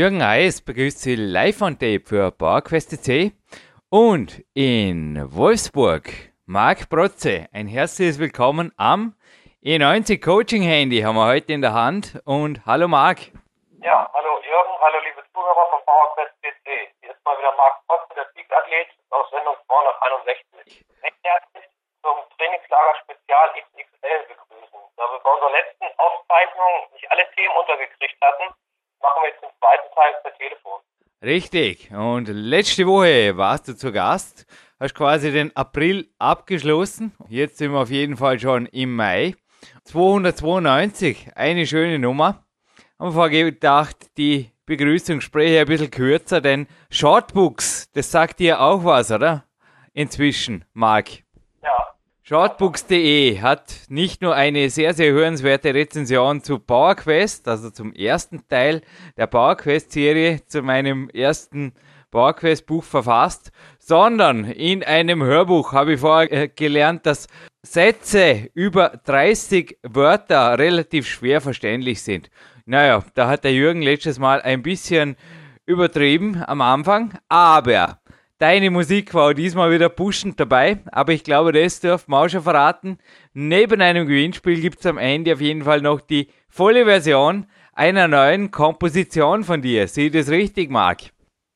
[0.00, 3.32] Jürgen Eis begrüßt Sie live on tape für PowerQuest.c
[3.90, 6.08] und in Wolfsburg
[6.46, 7.52] Marc Protze.
[7.52, 9.12] Ein herzliches Willkommen am
[9.62, 13.28] E90 Coaching Handy haben wir heute in der Hand und hallo Marc.
[13.84, 16.64] Ja, hallo Jürgen, hallo liebe Zuhörer von PowerQuest.cc.
[17.04, 20.80] Hier ist mal wieder Marc Protze, der Peak-Athlet aus Sendung 261.
[21.04, 21.68] Recht herzlich
[22.00, 24.80] zum Trainingslager Spezial XXL begrüßen.
[24.96, 28.56] Da wir bei unserer letzten Aufzeichnung nicht alle Themen untergekriegt hatten,
[29.02, 30.80] machen wir jetzt den zweiten Teil per Telefon.
[31.22, 31.90] Richtig.
[31.90, 34.46] Und letzte Woche warst du zu Gast,
[34.78, 37.12] hast quasi den April abgeschlossen.
[37.28, 39.34] Jetzt sind wir auf jeden Fall schon im Mai.
[39.84, 42.44] 292, eine schöne Nummer.
[42.98, 48.84] Haben wir gedacht, die Begrüßung spreche ein bisschen kürzer, denn Shortbooks, das sagt dir auch
[48.84, 49.44] was, oder?
[49.92, 51.24] Inzwischen, Marc.
[52.30, 58.82] Shortbooks.de hat nicht nur eine sehr, sehr hörenswerte Rezension zu PowerQuest, also zum ersten Teil
[59.16, 61.72] der PowerQuest-Serie, zu meinem ersten
[62.12, 63.50] PowerQuest-Buch verfasst,
[63.80, 67.26] sondern in einem Hörbuch habe ich vorher äh, gelernt, dass
[67.64, 72.30] Sätze über 30 Wörter relativ schwer verständlich sind.
[72.64, 75.16] Naja, da hat der Jürgen letztes Mal ein bisschen
[75.66, 77.99] übertrieben am Anfang, aber
[78.40, 80.78] deine Musik war diesmal wieder pushend dabei.
[80.90, 82.98] Aber ich glaube, das dürfen wir auch schon verraten.
[83.32, 88.08] Neben einem Gewinnspiel gibt es am Ende auf jeden Fall noch die volle Version einer
[88.08, 89.86] neuen Komposition von dir.
[89.86, 91.12] Sieh das richtig, Marc?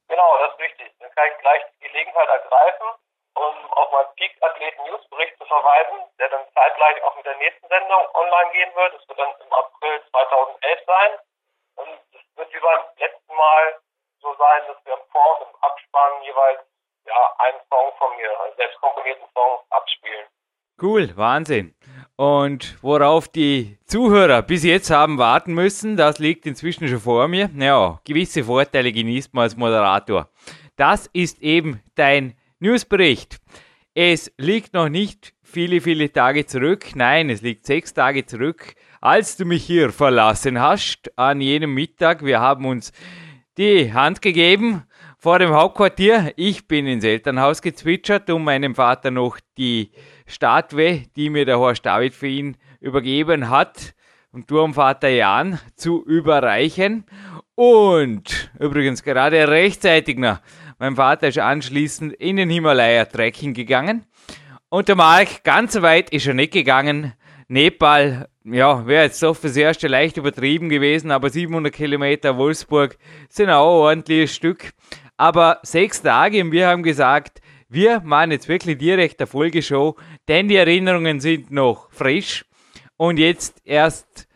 [0.09, 0.93] Genau, das ist richtig.
[1.01, 2.87] Dann kann ich gleich die Gelegenheit ergreifen,
[3.35, 8.53] um auf meinen Peak-Athleten-Newsbericht zu verweisen, der dann zeitgleich auch mit der nächsten Sendung online
[8.53, 8.95] gehen wird.
[8.95, 11.11] Das wird dann im April 2011 sein.
[11.77, 13.65] Und es wird wie beim letzten Mal
[14.21, 16.61] so sein, dass wir im Vor- und im Abspann jeweils
[17.06, 20.27] ja, einen Song von mir, einen selbst komponierten Song abspielen.
[20.81, 21.75] Cool, Wahnsinn.
[22.17, 27.49] Und worauf die Zuhörer bis jetzt haben warten müssen, das liegt inzwischen schon vor mir.
[27.56, 30.29] Ja, gewisse Vorteile genießt man als Moderator.
[30.77, 33.39] Das ist eben dein Newsbericht.
[33.95, 36.97] Es liegt noch nicht viele, viele Tage zurück.
[36.97, 42.25] Nein, es liegt sechs Tage zurück, als du mich hier verlassen hast an jenem Mittag.
[42.25, 42.93] Wir haben uns
[43.57, 44.85] die Hand gegeben
[45.25, 46.35] vor dem Hauptquartier.
[46.37, 49.91] Ich bin ins Elternhaus gezwitschert, um meinem Vater noch die
[50.26, 53.94] Statue, die mir der Horst David für ihn übergeben hat,
[54.32, 57.06] und Turmvater Jan zu überreichen.
[57.55, 60.41] Und übrigens gerade rechtzeitig noch,
[60.79, 64.05] mein Vater ist anschließend in den Himalaya Trekking gegangen.
[64.69, 67.15] Und der Mark, ganz weit ist er nicht gegangen.
[67.49, 72.99] Nepal, ja, wäre jetzt doch fürs erste leicht übertrieben gewesen, aber 700 Kilometer Wolfsburg
[73.31, 74.75] sind auch ein ordentliches Stück.
[75.16, 79.96] Aber sechs Tage und wir haben gesagt, wir machen jetzt wirklich direkt eine Folgeshow,
[80.28, 82.44] denn die Erinnerungen sind noch frisch.
[82.96, 84.28] Und jetzt erst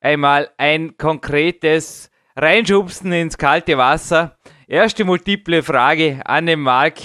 [0.00, 4.36] einmal ein konkretes Reinschubsen ins kalte Wasser.
[4.66, 6.98] Erste multiple Frage an den Marc.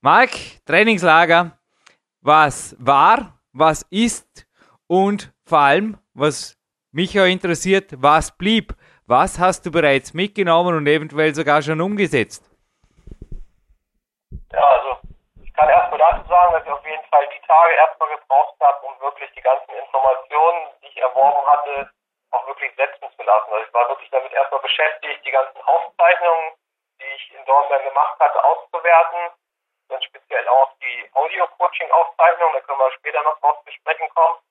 [0.00, 0.30] Marc,
[0.66, 1.58] Trainingslager,
[2.20, 4.46] was war, was ist
[4.86, 6.56] und vor allem, was
[6.92, 8.74] mich auch interessiert, was blieb?
[9.08, 12.42] Was hast du bereits mitgenommen und eventuell sogar schon umgesetzt?
[14.50, 14.98] Ja, also
[15.44, 18.84] ich kann erstmal dazu sagen, dass ich auf jeden Fall die Tage erstmal gebraucht habe,
[18.84, 21.88] um wirklich die ganzen Informationen, die ich erworben hatte,
[22.32, 23.46] auch wirklich setzen zu lassen.
[23.52, 26.58] Also ich war wirklich damit erstmal beschäftigt, die ganzen Aufzeichnungen,
[26.98, 29.30] die ich in Dornbirn gemacht hatte, auszuwerten.
[29.86, 34.42] Dann speziell auch die Audio-Coaching-Aufzeichnungen, da können wir später noch drauf besprechen kommen.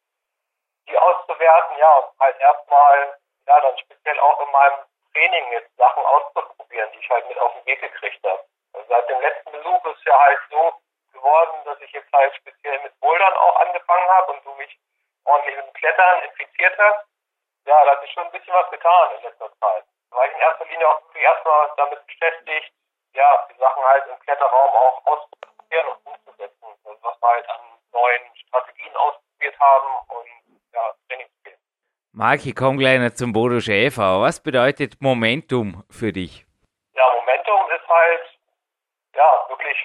[0.87, 6.91] Die auszuwerten, ja, halt erstmal, ja, dann speziell auch in meinem Training jetzt Sachen auszuprobieren,
[6.91, 8.43] die ich halt mit auf den Weg gekriegt habe.
[8.73, 10.73] Also seit dem letzten Besuch ist ja halt so
[11.13, 14.77] geworden, dass ich jetzt halt speziell mit Bouldern auch angefangen habe und du mich
[15.23, 17.05] ordentlich mit dem Klettern infiziert hast.
[17.65, 19.85] Ja, da hat sich schon ein bisschen was getan in letzter Zeit.
[20.11, 22.73] Da war ich in erster Linie auch erstmal damit beschäftigt,
[23.13, 26.65] ja, die Sachen halt im Kletterraum auch auszuprobieren und umzusetzen.
[26.83, 30.27] Also was wir halt an neuen Strategien ausprobiert haben und
[30.73, 31.34] ja, Trainingsskills.
[32.17, 34.21] Marc, ich komme gleich noch zum Bodo Schäfer.
[34.21, 36.45] Was bedeutet Momentum für dich?
[36.95, 38.21] Ja, Momentum ist halt,
[39.17, 39.75] ja, wirklich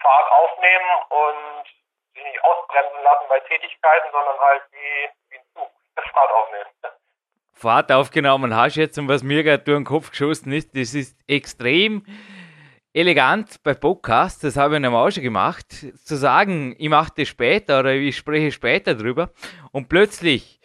[0.00, 1.66] Fahrt aufnehmen und
[2.14, 5.68] sich nicht ausbremsen lassen bei Tätigkeiten, sondern halt wie, wie ein Zug,
[6.14, 6.70] Fahrt aufnehmen.
[7.54, 11.18] Fahrt aufgenommen hast jetzt und was mir gerade durch den Kopf geschossen ist, das ist
[11.26, 12.06] extrem
[12.92, 17.26] elegant bei Podcasts, das habe ich nämlich auch schon gemacht, zu sagen, ich mache das
[17.26, 19.30] später oder ich spreche später drüber
[19.72, 20.60] und plötzlich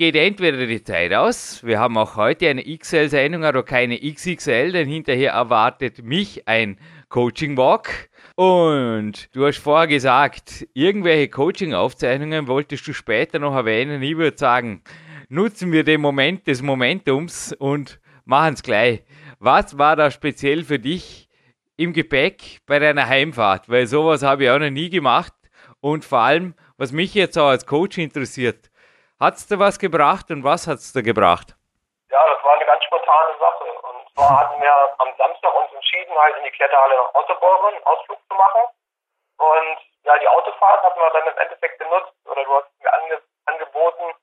[0.00, 4.88] geht entweder die Zeit aus, wir haben auch heute eine XL-Sendung, aber keine XXL, denn
[4.88, 6.78] hinterher erwartet mich ein
[7.10, 14.38] Coaching-Walk und du hast vorher gesagt, irgendwelche Coaching-Aufzeichnungen wolltest du später noch erwähnen, ich würde
[14.38, 14.82] sagen,
[15.28, 19.04] nutzen wir den Moment des Momentums und machen es gleich.
[19.38, 21.28] Was war da speziell für dich
[21.76, 23.68] im Gepäck bei deiner Heimfahrt?
[23.68, 25.34] Weil sowas habe ich auch noch nie gemacht.
[25.80, 28.69] Und vor allem, was mich jetzt auch als Coach interessiert,
[29.20, 31.54] hat es dir was gebracht und was hat es dir gebracht?
[32.10, 33.64] Ja, das war eine ganz spontane Sache.
[33.64, 37.84] Und zwar hatten wir am Samstag uns entschieden, halt in die Kletterhalle nach Ottoboren einen
[37.84, 38.62] Ausflug zu machen.
[39.38, 43.20] Und ja, die Autofahrt hatten wir dann im Endeffekt genutzt, oder du hast mir ange
[43.46, 44.14] angeboten,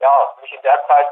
[0.00, 1.06] ja, mich in der Zeit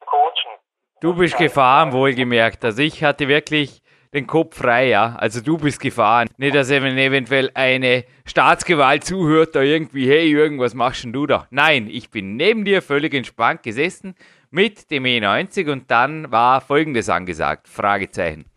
[0.00, 0.58] zu coachen.
[1.00, 2.64] Du bist gefahren, wohlgemerkt.
[2.64, 3.82] Also ich hatte wirklich
[4.12, 5.16] den Kopf frei, ja.
[5.18, 6.28] Also du bist gefahren.
[6.36, 11.26] Nicht, dass wenn eventuell eine Staatsgewalt zuhört, da irgendwie, hey Jürgen, was machst denn du
[11.26, 11.46] da?
[11.50, 14.16] Nein, ich bin neben dir völlig entspannt gesessen
[14.50, 18.50] mit dem E90 und dann war folgendes angesagt, Fragezeichen.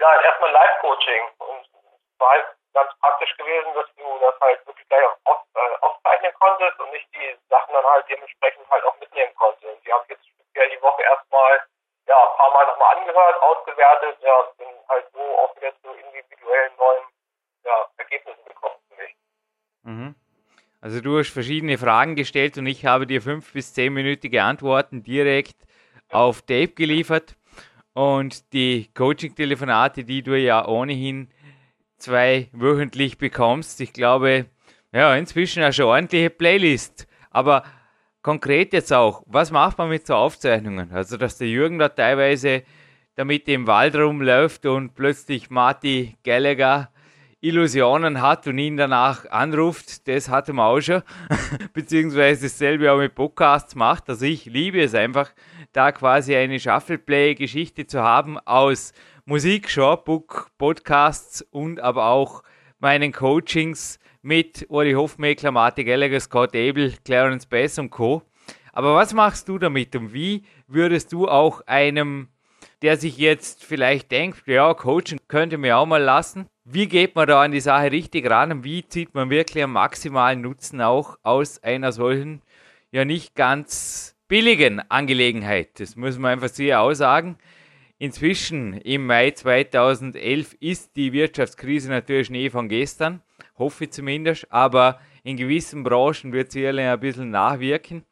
[0.00, 4.88] Ja, erstmal Live-Coaching und es war halt ganz praktisch gewesen, dass du das halt wirklich
[4.88, 9.32] gleich auf, äh, aufzeichnen konntest und nicht die Sachen dann halt dementsprechend halt auch mitnehmen
[9.36, 9.64] konntest.
[9.64, 11.60] Und die habe ich jetzt speziell die Woche erstmal
[12.06, 16.72] ja, ein paar Mal nochmal angehört, ausgewertet, ja, bin halt so auch wieder zu individuellen
[16.76, 17.04] neuen
[17.64, 19.16] ja, Ergebnissen gekommen für mich.
[19.82, 20.14] Mhm.
[20.80, 25.56] Also du hast verschiedene Fragen gestellt und ich habe dir fünf bis zehnminütige Antworten direkt
[26.10, 27.36] auf Tape geliefert.
[27.94, 31.30] Und die Coaching-Telefonate, die du ja ohnehin
[31.96, 34.46] zwei wöchentlich bekommst, ich glaube,
[34.92, 37.06] ja, inzwischen eine schon ordentliche Playlist.
[37.30, 37.64] Aber
[38.24, 40.90] konkret jetzt auch, was macht man mit so Aufzeichnungen?
[40.92, 42.64] Also, dass der Jürgen da teilweise
[43.14, 46.90] damit im Wald rumläuft und plötzlich Marty Gallagher
[47.40, 51.02] Illusionen hat und ihn danach anruft, das hatte man auch schon.
[51.74, 54.08] Beziehungsweise dasselbe auch mit Podcasts macht.
[54.08, 55.30] Also ich liebe es einfach,
[55.74, 58.94] da quasi eine Shuffleplay-Geschichte zu haben aus
[59.26, 62.42] Musik, Shortbook, Podcasts und aber auch
[62.78, 68.22] meinen Coachings mit Uri Hofmeckler, Martin Gallagher, Scott Abel, Clarence Bass und Co.
[68.72, 72.28] Aber was machst du damit und wie würdest du auch einem,
[72.80, 77.28] der sich jetzt vielleicht denkt, ja, coachen könnte mir auch mal lassen, wie geht man
[77.28, 81.18] da an die Sache richtig ran und wie zieht man wirklich einen maximalen Nutzen auch
[81.22, 82.40] aus einer solchen,
[82.92, 85.78] ja nicht ganz billigen Angelegenheit?
[85.78, 87.36] Das muss man einfach sehr aussagen.
[87.98, 93.20] Inzwischen im Mai 2011 ist die Wirtschaftskrise natürlich Schnee von gestern,
[93.56, 98.04] hoffe ich zumindest, aber in gewissen Branchen wird sie ein bisschen nachwirken.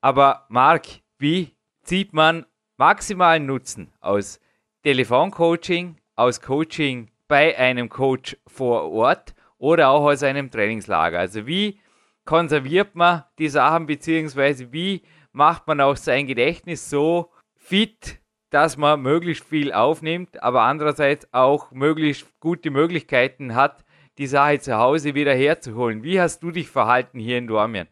[0.00, 0.86] Aber Marc,
[1.18, 4.40] wie zieht man maximalen Nutzen aus
[4.82, 11.18] Telefoncoaching, aus Coaching bei einem Coach vor Ort oder auch aus einem Trainingslager.
[11.18, 11.80] Also wie
[12.24, 15.02] konserviert man die Sachen, beziehungsweise wie
[15.32, 21.70] macht man auch sein Gedächtnis so fit, dass man möglichst viel aufnimmt, aber andererseits auch
[21.70, 23.84] möglichst gute Möglichkeiten hat,
[24.18, 26.02] die Sache zu Hause wieder herzuholen.
[26.02, 27.88] Wie hast du dich verhalten hier in Dormien?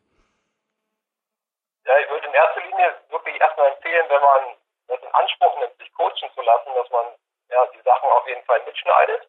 [1.86, 4.56] Ja, ich würde in erster Linie wirklich erstmal empfehlen, wenn man
[4.88, 7.06] das in Anspruch nimmt, sich coachen zu lassen, dass man
[7.50, 9.28] ja, die Sachen auf jeden Fall mitschneidet,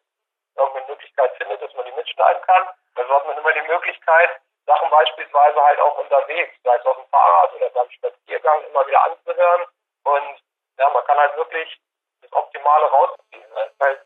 [0.56, 2.68] irgendeine Möglichkeit findet, dass man die mitschneiden kann.
[2.96, 4.30] Also hat man immer die Möglichkeit,
[4.66, 9.04] Sachen beispielsweise halt auch unterwegs, sei es auf dem Fahrrad oder beim Spaziergang, immer wieder
[9.04, 9.62] anzuhören.
[10.02, 10.42] Und
[10.78, 11.80] ja, man kann halt wirklich
[12.22, 13.42] das Optimale rausziehen.
[13.42, 14.00] Ist halt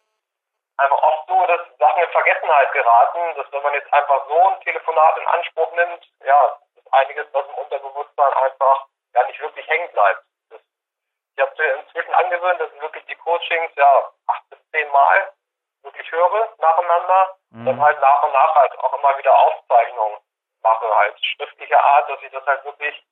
[0.76, 4.60] einfach oft so, dass Sachen in Vergessenheit geraten, dass wenn man jetzt einfach so ein
[4.60, 9.90] Telefonat in Anspruch nimmt, ja, ist einiges, was im Unterbewusstsein einfach ja nicht wirklich hängen
[9.92, 10.24] bleibt.
[11.34, 15.32] Ich habe inzwischen angewöhnt, dass ich wirklich die Coachings ja acht bis zehn Mal
[15.82, 17.66] wirklich höre nacheinander, mhm.
[17.66, 20.18] dann halt nach und nach halt auch immer wieder Aufzeichnungen
[20.62, 23.04] mache, halt schriftlicher Art, dass sich das halt wirklich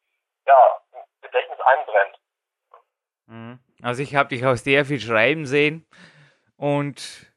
[0.47, 2.19] ja im Gedächtnis einbrennt.
[3.27, 3.59] Mhm.
[3.83, 5.89] Also ich habe dich auch sehr viel schreiben sehen
[6.57, 7.30] und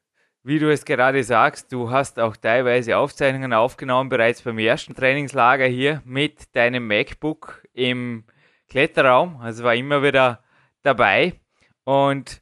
[0.43, 5.65] wie du es gerade sagst, du hast auch teilweise Aufzeichnungen aufgenommen, bereits beim ersten Trainingslager
[5.65, 8.25] hier mit deinem MacBook im
[8.69, 9.39] Kletterraum.
[9.41, 10.43] Also war immer wieder
[10.83, 11.39] dabei.
[11.85, 12.41] Und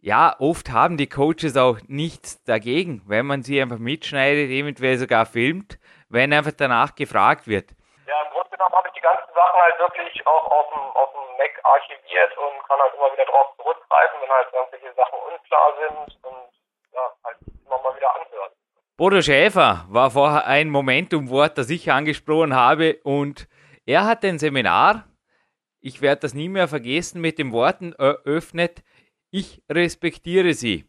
[0.00, 5.24] ja, oft haben die Coaches auch nichts dagegen, wenn man sie einfach mitschneidet, eventuell sogar
[5.24, 7.70] filmt, wenn einfach danach gefragt wird.
[8.08, 11.12] Ja, im Grunde genommen habe ich die ganzen Sachen halt wirklich auch auf dem, auf
[11.12, 15.68] dem Mac archiviert und kann halt immer wieder drauf zurückgreifen, wenn halt irgendwelche Sachen unklar
[15.78, 16.49] sind und
[16.92, 18.50] ja, halt immer mal wieder anhören.
[18.96, 23.48] Bodo Schäfer war vorher ein Momentum-Wort, das ich angesprochen habe und
[23.86, 25.10] er hat ein Seminar
[25.80, 28.82] ich werde das nie mehr vergessen, mit den Worten eröffnet,
[29.30, 30.84] ich respektiere sie.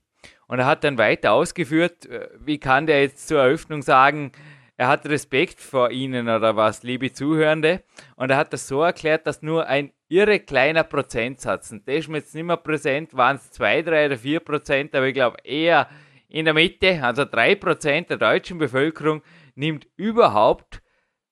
[0.48, 4.34] Und er hat dann weiter ausgeführt, äh, wie kann der jetzt zur Eröffnung sagen,
[4.82, 7.84] er hat Respekt vor Ihnen oder was, liebe Zuhörende.
[8.16, 12.08] Und er hat das so erklärt, dass nur ein irre kleiner Prozentsatz, und der ist
[12.08, 15.38] mir jetzt nicht mehr präsent, waren es zwei, drei oder vier Prozent, aber ich glaube
[15.44, 15.88] eher
[16.30, 19.22] in der Mitte, also drei Prozent der deutschen Bevölkerung
[19.54, 20.82] nimmt überhaupt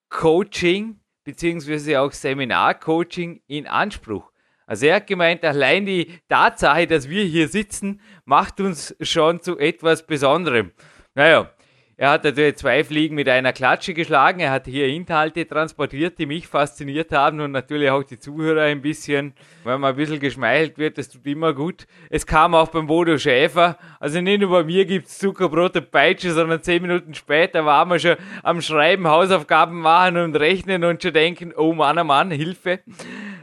[0.10, 4.32] Coaching beziehungsweise auch Seminarcoaching in Anspruch.
[4.68, 9.58] Also er hat gemeint, allein die Tatsache, dass wir hier sitzen, macht uns schon zu
[9.58, 10.72] etwas Besonderem.
[11.16, 11.52] Naja,
[12.00, 14.40] er hat natürlich zwei Fliegen mit einer Klatsche geschlagen.
[14.40, 18.82] Er hat hier Inhalte transportiert, die mich fasziniert haben und natürlich auch die Zuhörer ein
[18.82, 19.34] bisschen.
[19.66, 21.88] Wenn man ein bisschen geschmeichelt wird, das tut immer gut.
[22.10, 23.78] Es kam auch beim Bodo Schäfer.
[24.00, 27.90] Also nicht nur bei mir gibt es Zuckerbrot und Peitsche, sondern zehn Minuten später waren
[27.90, 32.32] wir schon am Schreiben, Hausaufgaben machen und rechnen und schon denken, oh Mann, oh Mann,
[32.32, 32.80] Hilfe.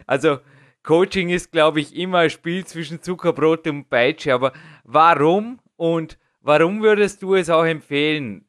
[0.07, 0.39] Also
[0.83, 4.33] Coaching ist, glaube ich, immer ein Spiel zwischen Zuckerbrot und Peitsche.
[4.33, 8.45] Aber warum und warum würdest du es auch empfehlen?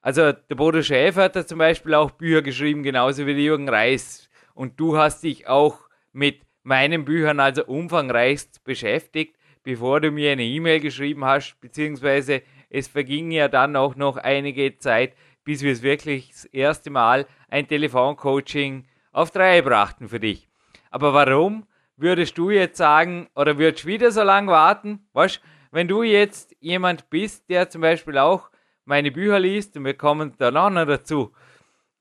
[0.00, 4.30] Also der Bodo Schäfer hat da zum Beispiel auch Bücher geschrieben, genauso wie Jürgen Reis.
[4.54, 5.78] Und du hast dich auch
[6.12, 12.88] mit meinen Büchern also umfangreichst beschäftigt, bevor du mir eine E-Mail geschrieben hast, beziehungsweise es
[12.88, 15.12] verging ja dann auch noch einige Zeit,
[15.44, 20.48] bis wir es wirklich das erste Mal ein Telefoncoaching auf drei brachten für dich.
[20.90, 21.66] Aber warum
[21.98, 25.06] würdest du jetzt sagen, oder würdest du wieder so lange warten?
[25.12, 25.42] Weißt,
[25.74, 28.48] wenn du jetzt jemand bist, der zum Beispiel auch
[28.84, 31.32] meine Bücher liest und wir kommen danach noch dazu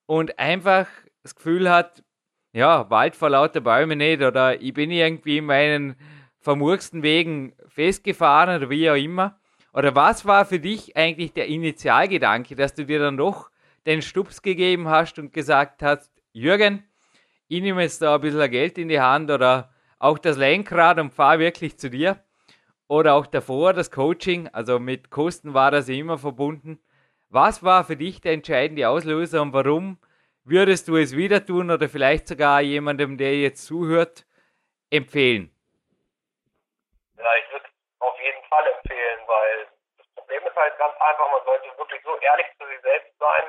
[0.06, 0.88] und einfach
[1.24, 2.04] das Gefühl hat,
[2.52, 5.96] ja, Wald vor lauter Bäume nicht oder ich bin irgendwie in meinen
[6.40, 9.40] vermurksten Wegen festgefahren oder wie auch immer?
[9.74, 13.50] Oder was war für dich eigentlich der Initialgedanke, dass du dir dann doch
[13.88, 16.84] den Stups gegeben hast und gesagt hast, Jürgen,
[17.48, 21.12] ich nehme jetzt da ein bisschen Geld in die Hand oder auch das Lenkrad und
[21.12, 22.24] fahre wirklich zu dir?
[22.94, 26.78] Oder auch davor das Coaching, also mit Kosten war das immer verbunden.
[27.30, 29.98] Was war für dich der entscheidende Auslöser und warum
[30.44, 34.28] würdest du es wieder tun oder vielleicht sogar jemandem, der jetzt zuhört,
[34.92, 35.50] empfehlen?
[37.18, 37.66] Ja, ich würde
[37.98, 42.16] auf jeden Fall empfehlen, weil das Problem ist halt ganz einfach, man sollte wirklich so
[42.20, 43.44] ehrlich zu sich selbst sein.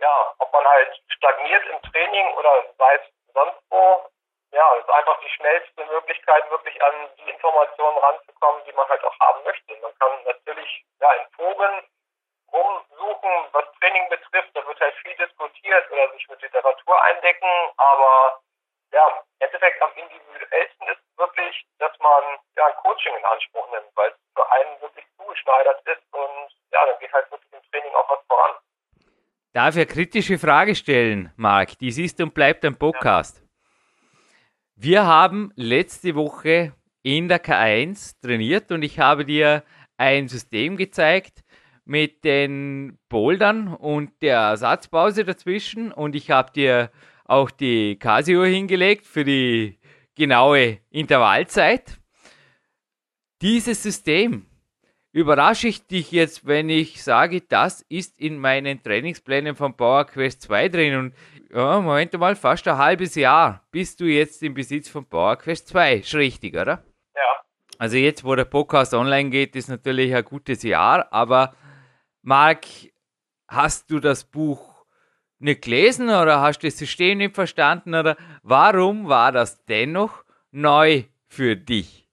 [0.00, 4.08] Ja, ob man halt stagniert im Training oder sei es sonst wo,
[4.54, 9.18] ja, ist einfach die schnellste Möglichkeit, wirklich an die Informationen ranzukommen, die man halt auch
[9.20, 9.76] haben möchte.
[9.82, 11.82] Man kann natürlich ja, in Foren
[12.52, 18.40] rumsuchen, was Training betrifft, da wird halt viel diskutiert oder sich mit Literatur eindecken, aber
[18.92, 22.22] ja, im Endeffekt am individuellsten ist wirklich, dass man
[22.56, 26.86] ja ein Coaching in Anspruch nimmt, weil es für einen wirklich zugeschneidert ist und ja,
[26.86, 28.52] dann geht halt wirklich im Training auch was voran.
[29.52, 31.78] Darf eine kritische Frage stellen, Marc?
[31.80, 33.38] Dies ist und bleibt ein Podcast.
[33.38, 33.43] Ja.
[34.76, 36.72] Wir haben letzte Woche
[37.04, 39.62] in der K1 trainiert und ich habe dir
[39.96, 41.44] ein System gezeigt
[41.84, 46.90] mit den Bouldern und der Ersatzpause dazwischen und ich habe dir
[47.24, 49.78] auch die Casio hingelegt für die
[50.16, 52.00] genaue Intervallzeit.
[53.42, 54.46] Dieses System
[55.12, 60.42] überrasche ich dich jetzt, wenn ich sage, das ist in meinen Trainingsplänen von Power Quest
[60.42, 60.96] 2 drin.
[60.96, 61.14] Und
[61.54, 65.68] ja, Moment mal, fast ein halbes Jahr bist du jetzt im Besitz von Power Quest
[65.68, 65.94] 2.
[65.94, 66.82] Ist richtig, oder?
[67.14, 67.44] Ja.
[67.78, 71.06] Also jetzt, wo der Podcast online geht, ist natürlich ein gutes Jahr.
[71.12, 71.54] Aber
[72.22, 72.64] Marc,
[73.48, 74.84] hast du das Buch
[75.38, 77.94] nicht gelesen oder hast du das System nicht verstanden?
[77.94, 82.08] Oder warum war das dennoch neu für dich?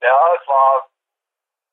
[0.00, 0.88] Ja, es war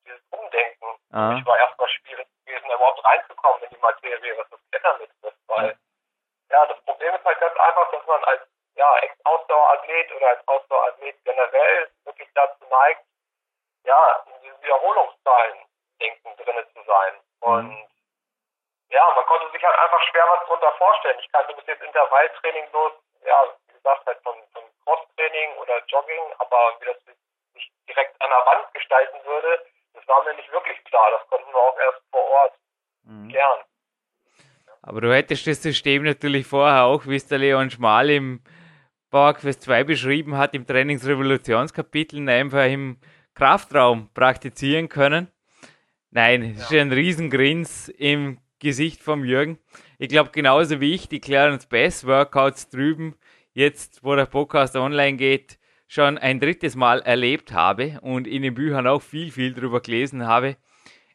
[0.04, 0.86] dieses Umdenken.
[1.10, 1.38] Ah.
[1.38, 5.78] Ich war erstmal schwierig gewesen, überhaupt reinzukommen in die Materie, was das Klettern betrifft, weil
[6.50, 8.42] ja, das Problem ist halt ganz einfach, dass man als
[8.74, 13.04] ja, Ex-Ausdauerathlet oder als Ausdauerathlet generell wirklich dazu neigt,
[13.84, 15.58] ja, in diesen Wiederholungszahlen
[16.00, 17.14] denken drinne zu sein.
[17.42, 17.52] Mhm.
[17.52, 17.88] Und
[18.90, 21.18] ja, man konnte sich halt einfach schwer was darunter vorstellen.
[21.18, 22.92] Ich kannte bis jetzt Intervalltraining bloß,
[23.24, 26.96] ja, wie gesagt, halt von, von Cross-Training oder Jogging, aber wie das
[27.52, 31.10] sich direkt an der Wand gestalten würde, das war mir nicht wirklich klar.
[31.10, 32.54] Das konnten wir auch erst vor Ort
[33.02, 33.30] mhm.
[33.30, 33.64] lernen.
[34.88, 38.40] Aber du hättest das System natürlich vorher auch, wie es der Leon Schmal im
[39.10, 42.96] PowerQuest 2 beschrieben hat, im Trainingsrevolutionskapitel einfach im
[43.34, 45.28] Kraftraum praktizieren können.
[46.10, 46.78] Nein, es ja.
[46.78, 49.58] ist ein Riesengrins im Gesicht vom Jürgen.
[49.98, 53.14] Ich glaube, genauso wie ich die Clarence Bass Workouts drüben,
[53.52, 58.54] jetzt wo der Podcast online geht, schon ein drittes Mal erlebt habe und in den
[58.54, 60.56] Büchern auch viel, viel drüber gelesen habe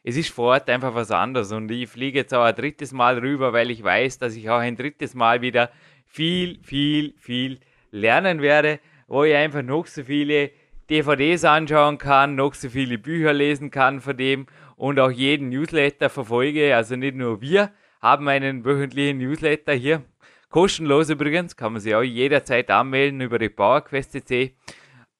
[0.06, 1.50] es ist vor Ort einfach was anderes.
[1.50, 4.58] Und ich fliege jetzt auch ein drittes Mal rüber, weil ich weiß, dass ich auch
[4.58, 5.70] ein drittes Mal wieder
[6.06, 7.58] viel, viel, viel
[7.90, 10.50] lernen werde, wo ich einfach noch so viele
[10.90, 16.10] DVDs anschauen kann, noch so viele Bücher lesen kann von dem und auch jeden Newsletter
[16.10, 16.76] verfolge.
[16.76, 20.02] Also nicht nur wir haben einen wöchentlichen Newsletter hier.
[20.50, 24.52] Kostenlos übrigens, kann man sich auch jederzeit anmelden über die PowerQuest.cc.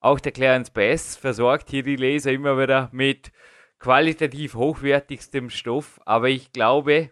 [0.01, 3.33] Auch der Clarence Bass versorgt hier die Leser immer wieder mit
[3.79, 7.11] qualitativ hochwertigstem Stoff, aber ich glaube,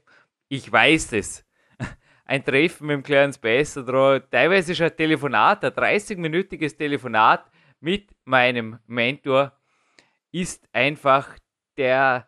[0.49, 1.45] ich weiß es.
[2.25, 8.11] Ein Treffen mit dem Clarence Bass oder teilweise schon ein Telefonat, ein 30-minütiges Telefonat mit
[8.25, 9.53] meinem Mentor
[10.31, 11.37] ist einfach
[11.77, 12.27] der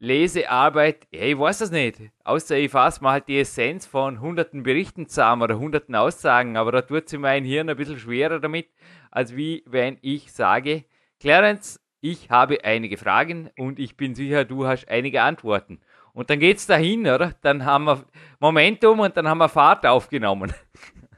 [0.00, 4.62] Lesearbeit, ja, ich weiß es nicht, außer ich fasse mal halt die Essenz von hunderten
[4.62, 8.68] Berichten zusammen oder hunderten Aussagen, aber da tut sich mein Hirn ein bisschen schwerer damit,
[9.10, 10.84] als wie wenn ich sage,
[11.18, 15.82] Clarence, ich habe einige Fragen und ich bin sicher, du hast einige Antworten.
[16.14, 17.32] Und dann geht es dahin, oder?
[17.42, 18.04] Dann haben wir
[18.40, 20.54] Momentum und dann haben wir Fahrt aufgenommen.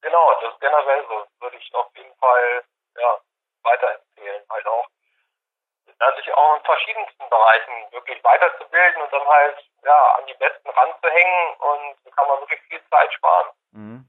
[0.00, 1.26] Genau, das ist generell so.
[1.40, 2.62] Würde ich auf jeden Fall
[2.96, 3.20] ja,
[3.62, 4.42] weiterempfehlen.
[4.48, 4.86] Halt auch,
[6.16, 11.56] sich auch in verschiedensten Bereichen wirklich weiterzubilden und dann halt ja, an die Besten ranzuhängen
[11.58, 13.48] und so kann man wirklich viel Zeit sparen.
[13.72, 14.08] Mhm.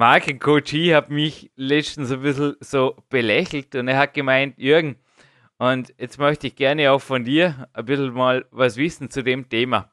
[0.00, 4.96] Markencoach hat mich letztens ein bisschen so belächelt und er hat gemeint, Jürgen,
[5.58, 9.50] und jetzt möchte ich gerne auch von dir ein bisschen mal was wissen zu dem
[9.50, 9.92] Thema.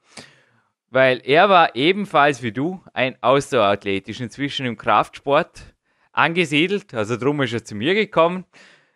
[0.89, 5.76] Weil er war ebenfalls wie du ein Ausdauerathlet, ist inzwischen im Kraftsport
[6.13, 8.46] angesiedelt, also drum ist er zu mir gekommen.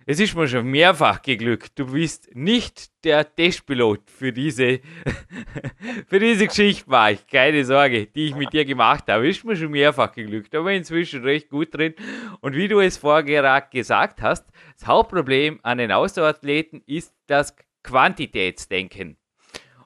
[0.05, 1.77] Es ist mir schon mehrfach geglückt.
[1.77, 4.79] Du bist nicht der Testpilot für diese,
[6.07, 7.25] für diese Geschichte, war ich.
[7.27, 9.27] Keine Sorge, die ich mit dir gemacht habe.
[9.27, 11.93] Ist mir schon mehrfach geglückt, aber inzwischen recht gut drin.
[12.39, 14.45] Und wie du es vorher gesagt hast,
[14.77, 19.17] das Hauptproblem an den Ausdauerathleten ist das Quantitätsdenken.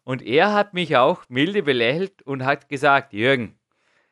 [0.04, 3.58] Und er hat mich auch milde belächelt und hat gesagt, Jürgen,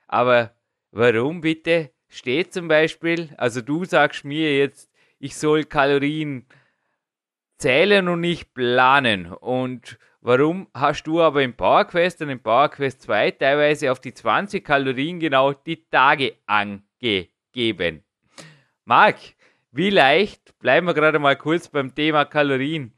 [0.08, 0.56] aber
[0.92, 4.93] warum bitte steht zum Beispiel, also du sagst mir jetzt,
[5.24, 6.46] ich soll Kalorien
[7.58, 9.32] zählen und nicht planen.
[9.32, 14.66] Und warum hast du aber im PowerQuest und im PowerQuest 2 teilweise auf die 20
[14.66, 18.04] Kalorien genau die Tage angegeben?
[18.84, 19.16] Marc,
[19.72, 22.92] wie leicht, bleiben wir gerade mal kurz beim Thema Kalorien,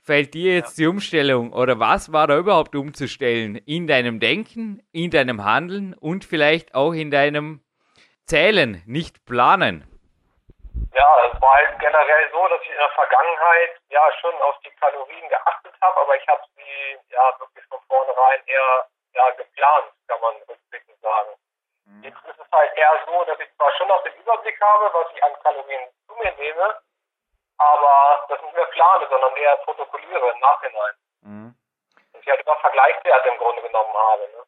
[0.00, 5.10] fällt dir jetzt die Umstellung oder was war da überhaupt umzustellen in deinem Denken, in
[5.10, 7.60] deinem Handeln und vielleicht auch in deinem
[8.24, 9.84] Zählen, nicht planen?
[10.92, 14.70] Ja, es war halt generell so, dass ich in der Vergangenheit ja schon auf die
[14.76, 20.20] Kalorien geachtet habe, aber ich habe sie ja wirklich von vornherein eher ja, geplant, kann
[20.20, 21.30] man rückblickend sagen.
[21.84, 22.02] Mhm.
[22.02, 25.12] Jetzt ist es halt eher so, dass ich zwar schon noch den Überblick habe, was
[25.14, 26.80] ich an Kalorien zu mir nehme,
[27.58, 30.94] aber das nicht mehr plane, sondern eher protokolliere im Nachhinein.
[31.22, 31.54] Mhm.
[32.12, 34.28] Und ich halt immer Vergleichswerte im Grunde genommen habe.
[34.28, 34.44] Ne?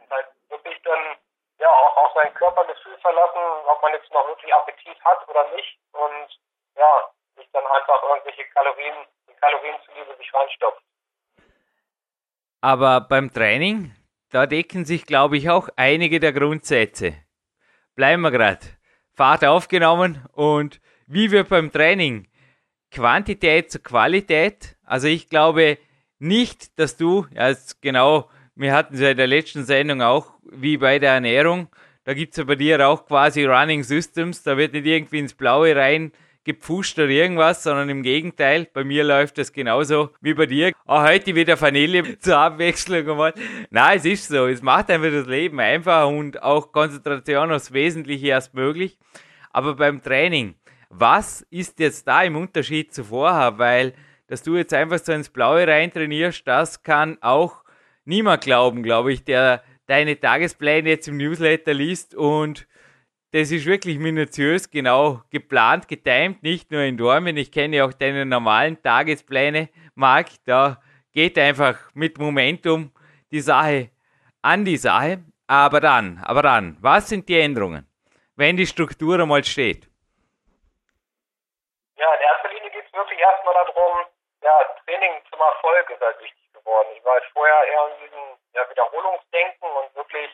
[0.00, 1.16] Und halt wirklich dann
[1.62, 5.78] ja, auch auf sein Körpergefühl verlassen, ob man jetzt noch wirklich Appetit hat oder nicht.
[5.92, 6.28] Und
[6.76, 10.82] ja, sich dann einfach irgendwelche Kalorien, die Kalorien zuliebe sich reinstopft.
[12.60, 13.94] Aber beim Training,
[14.30, 17.14] da decken sich, glaube ich, auch einige der Grundsätze.
[17.94, 18.66] Bleiben wir gerade.
[19.14, 22.28] Fahrt aufgenommen und wie wird beim Training
[22.90, 24.76] Quantität zu Qualität?
[24.84, 25.78] Also ich glaube
[26.18, 30.76] nicht, dass du, ja, genau wir hatten es ja in der letzten Sendung auch, wie
[30.76, 31.68] bei der Ernährung.
[32.04, 34.42] Da gibt es ja bei dir auch quasi Running Systems.
[34.42, 36.12] Da wird nicht irgendwie ins Blaue rein
[36.44, 40.72] gepfuscht oder irgendwas, sondern im Gegenteil, bei mir läuft das genauso wie bei dir.
[40.86, 43.32] Auch heute wieder Vanille zur Abwechslung mal.
[43.70, 44.46] Nein, es ist so.
[44.46, 48.98] Es macht einfach das Leben einfach und auch Konzentration aufs Wesentliche erst möglich.
[49.52, 50.54] Aber beim Training,
[50.88, 53.58] was ist jetzt da im Unterschied zu vorher?
[53.58, 53.94] Weil,
[54.26, 57.61] dass du jetzt einfach so ins Blaue rein trainierst, das kann auch
[58.04, 62.66] niemand glauben, glaube ich, der deine Tagespläne jetzt im Newsletter liest und
[63.32, 67.38] das ist wirklich minutiös, genau geplant, getimt, nicht nur in Dormen.
[67.38, 70.28] Ich kenne auch deine normalen Tagespläne, Marc.
[70.44, 72.92] Da geht einfach mit Momentum
[73.30, 73.90] die Sache
[74.42, 75.24] an die Sache.
[75.46, 77.86] Aber dann, aber dann, was sind die Änderungen,
[78.36, 79.88] wenn die Struktur einmal steht?
[81.96, 84.06] Ja, in erster Linie geht es wirklich erstmal darum,
[84.42, 84.52] ja,
[84.84, 86.41] Training zum Erfolg ist halt wichtig
[86.72, 86.88] geworden.
[86.96, 90.30] Ich war halt vorher eher in diesem ja, Wiederholungsdenken und wirklich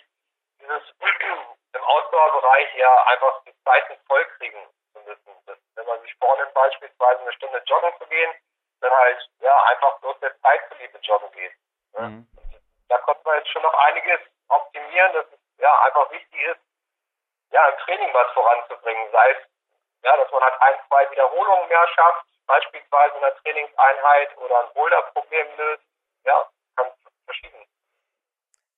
[0.60, 0.82] dieses
[1.74, 4.60] im Ausdauerbereich ja einfach die Zeiten vollkriegen
[4.92, 5.32] zu müssen.
[5.46, 8.32] Das, wenn man sich vornimmt, beispielsweise eine Stunde joggen zu gehen,
[8.80, 11.52] dann halt ja einfach bloß der Zeit zuliebe joggen geht.
[11.94, 12.08] Ne?
[12.08, 12.28] Mhm.
[12.88, 16.60] Da konnte man jetzt schon noch einiges optimieren, dass es ja einfach wichtig ist,
[17.50, 19.10] ja, im Training was voranzubringen.
[19.10, 19.38] Sei es,
[20.02, 24.72] ja, dass man halt ein, zwei Wiederholungen mehr schafft, beispielsweise in einer Trainingseinheit oder ein
[24.74, 25.87] Boulder-Problem löst,
[26.28, 27.64] ja, ganz verschieden.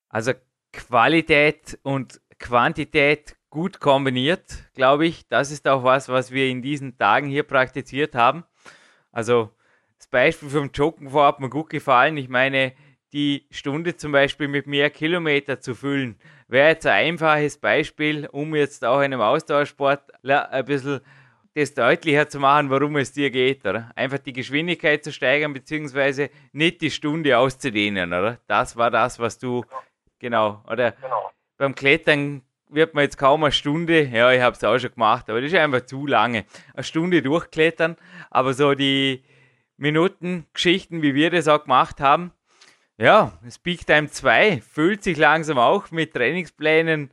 [0.08, 0.32] Also
[0.72, 5.28] Qualität und Quantität gut kombiniert, glaube ich.
[5.28, 8.44] Das ist auch was, was wir in diesen Tagen hier praktiziert haben.
[9.12, 9.50] Also
[9.98, 12.16] das Beispiel vom Joggen vor hat mir gut gefallen.
[12.16, 12.72] Ich meine,
[13.12, 18.54] die Stunde zum Beispiel mit mehr Kilometer zu füllen, wäre jetzt ein einfaches Beispiel, um
[18.54, 21.00] jetzt auch einem Ausdauersport ein bisschen
[21.54, 23.90] das deutlicher zu machen, worum es dir geht, oder?
[23.96, 28.38] Einfach die Geschwindigkeit zu steigern, beziehungsweise nicht die Stunde auszudehnen, oder?
[28.46, 29.64] Das war das, was du,
[30.18, 30.92] genau, oder?
[30.92, 31.30] Genau.
[31.56, 35.28] Beim Klettern wird man jetzt kaum eine Stunde, ja, ich habe es auch schon gemacht,
[35.28, 37.96] aber das ist einfach zu lange, eine Stunde durchklettern,
[38.30, 39.24] aber so die
[39.76, 42.32] Minuten Geschichten, wie wir das auch gemacht haben,
[42.96, 47.10] ja, Speak Time 2 füllt sich langsam auch mit Trainingsplänen,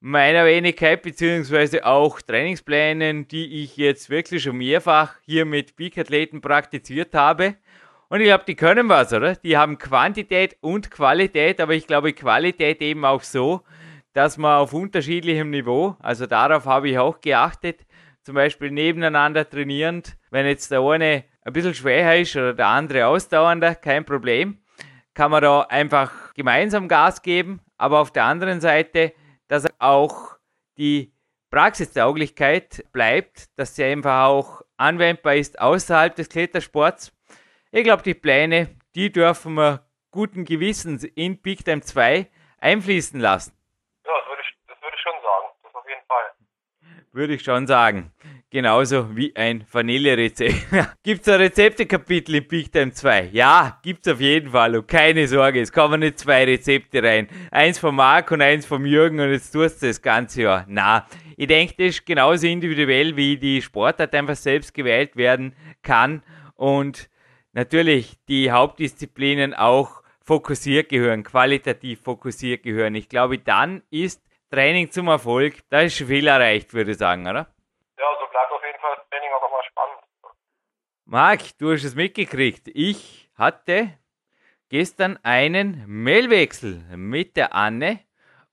[0.00, 7.14] meiner Wenigkeit, beziehungsweise auch Trainingsplänen, die ich jetzt wirklich schon mehrfach hier mit Peak-Athleten praktiziert
[7.14, 7.56] habe.
[8.08, 9.34] Und ich glaube, die können was, oder?
[9.36, 13.62] Die haben Quantität und Qualität, aber ich glaube, Qualität eben auch so,
[14.12, 17.84] dass man auf unterschiedlichem Niveau, also darauf habe ich auch geachtet,
[18.22, 23.06] zum Beispiel nebeneinander trainierend, wenn jetzt der eine ein bisschen schwächer ist oder der andere
[23.06, 24.58] ausdauernder, kein Problem,
[25.14, 29.12] kann man da einfach gemeinsam Gas geben, aber auf der anderen Seite
[29.48, 30.36] dass auch
[30.76, 31.12] die
[31.50, 37.12] Praxistauglichkeit bleibt, dass sie einfach auch anwendbar ist außerhalb des Klettersports.
[37.70, 43.52] Ich glaube, die Pläne, die dürfen wir guten Gewissens in Big Time 2 einfließen lassen.
[44.04, 44.76] Ja, das
[47.16, 48.12] würde ich, schon sagen.
[48.50, 50.54] Genauso wie ein Vanillerezept.
[51.02, 53.30] gibt's ein Rezeptekapitel im Big Time 2?
[53.32, 54.76] Ja, gibt's auf jeden Fall.
[54.76, 57.28] Und keine Sorge, es kommen nicht zwei Rezepte rein.
[57.50, 60.64] Eins von Marc und eins vom Jürgen und jetzt tust du das ganze Jahr.
[60.68, 66.22] Na, ich denke, das ist genauso individuell, wie die Sportart einfach selbst gewählt werden kann
[66.54, 67.10] und
[67.52, 72.94] natürlich die Hauptdisziplinen auch fokussiert gehören, qualitativ fokussiert gehören.
[72.94, 77.26] Ich glaube, dann ist Training zum Erfolg, da ist schon viel erreicht, würde ich sagen,
[77.26, 77.46] oder?
[77.98, 79.98] Ja, so bleibt auf jeden Fall das Training auch immer spannend.
[81.04, 82.68] Marc, du hast es mitgekriegt.
[82.68, 83.98] Ich hatte
[84.68, 88.00] gestern einen Mailwechsel mit der Anne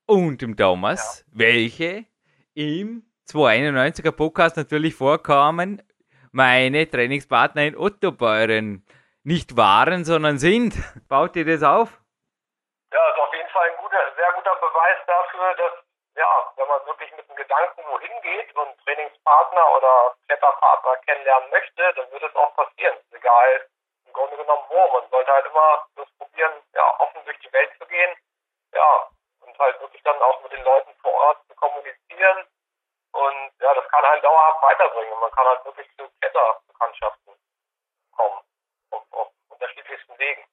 [0.06, 1.40] und dem Thomas, ja.
[1.40, 2.06] welche
[2.54, 5.82] im 291er Podcast natürlich vorkamen,
[6.32, 8.86] meine Trainingspartner in Ottobeuren
[9.24, 10.76] nicht waren, sondern sind.
[11.08, 12.02] Baut ihr das auf?
[12.92, 15.74] Ja, ist auf jeden Fall ein guter, sehr guter Beweis dafür, dass,
[16.16, 21.94] ja, wenn man wirklich mit dem Gedanken wohin geht und Trainingspartner oder Kletterpartner kennenlernen möchte,
[21.96, 22.98] dann wird es auch passieren.
[23.12, 23.68] Egal,
[24.08, 24.80] im Grunde genommen wo.
[24.94, 28.16] Man sollte halt immer das probieren, ja, offen durch die Welt zu gehen.
[28.72, 29.10] Ja,
[29.42, 32.48] und halt wirklich dann auch mit den Leuten vor Ort zu kommunizieren.
[33.12, 35.20] Und ja, das kann einen dauerhaft weiterbringen.
[35.20, 37.34] Man kann halt wirklich zu Kletterbekanntschaften
[38.16, 38.40] kommen.
[38.92, 40.44] Auf, auf unterschiedlichsten Wegen.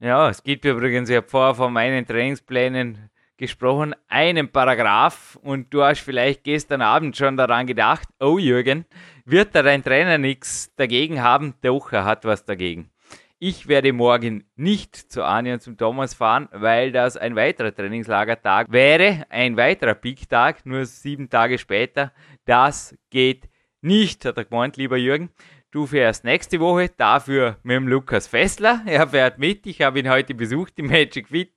[0.00, 5.82] Ja, es gibt übrigens, ich habe vorher von meinen Trainingsplänen gesprochen, einen Paragraph und du
[5.82, 8.84] hast vielleicht gestern Abend schon daran gedacht, oh Jürgen,
[9.24, 11.54] wird da dein Trainer nichts dagegen haben?
[11.62, 12.90] Doch, er hat was dagegen.
[13.38, 18.68] Ich werde morgen nicht zu Anja und zum Thomas fahren, weil das ein weiterer Trainingslagertag
[18.70, 22.12] wäre, ein weiterer Peak-Tag, nur sieben Tage später.
[22.46, 23.50] Das geht
[23.82, 25.30] nicht, hat er gemeint, lieber Jürgen.
[25.74, 28.82] Du fährst nächste Woche, dafür mit dem Lukas Fessler.
[28.86, 29.66] Er fährt mit.
[29.66, 31.50] Ich habe ihn heute besucht im Magic Fit.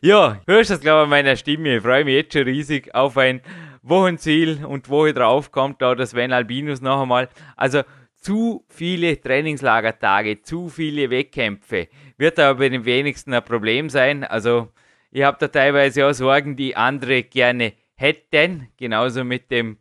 [0.00, 1.76] Ja, hörst das, glaube ich, an meiner Stimme.
[1.76, 3.42] Ich freue mich jetzt schon riesig auf ein
[3.82, 7.28] Wochenziel und Woche drauf kommt da das Sven Albinus noch einmal.
[7.56, 7.82] Also
[8.16, 11.88] zu viele Trainingslagertage, zu viele Wettkämpfe.
[12.16, 14.24] Wird aber bei den wenigsten ein Problem sein.
[14.24, 14.72] Also
[15.10, 18.68] ich habe da teilweise auch Sorgen, die andere gerne hätten.
[18.78, 19.76] Genauso mit dem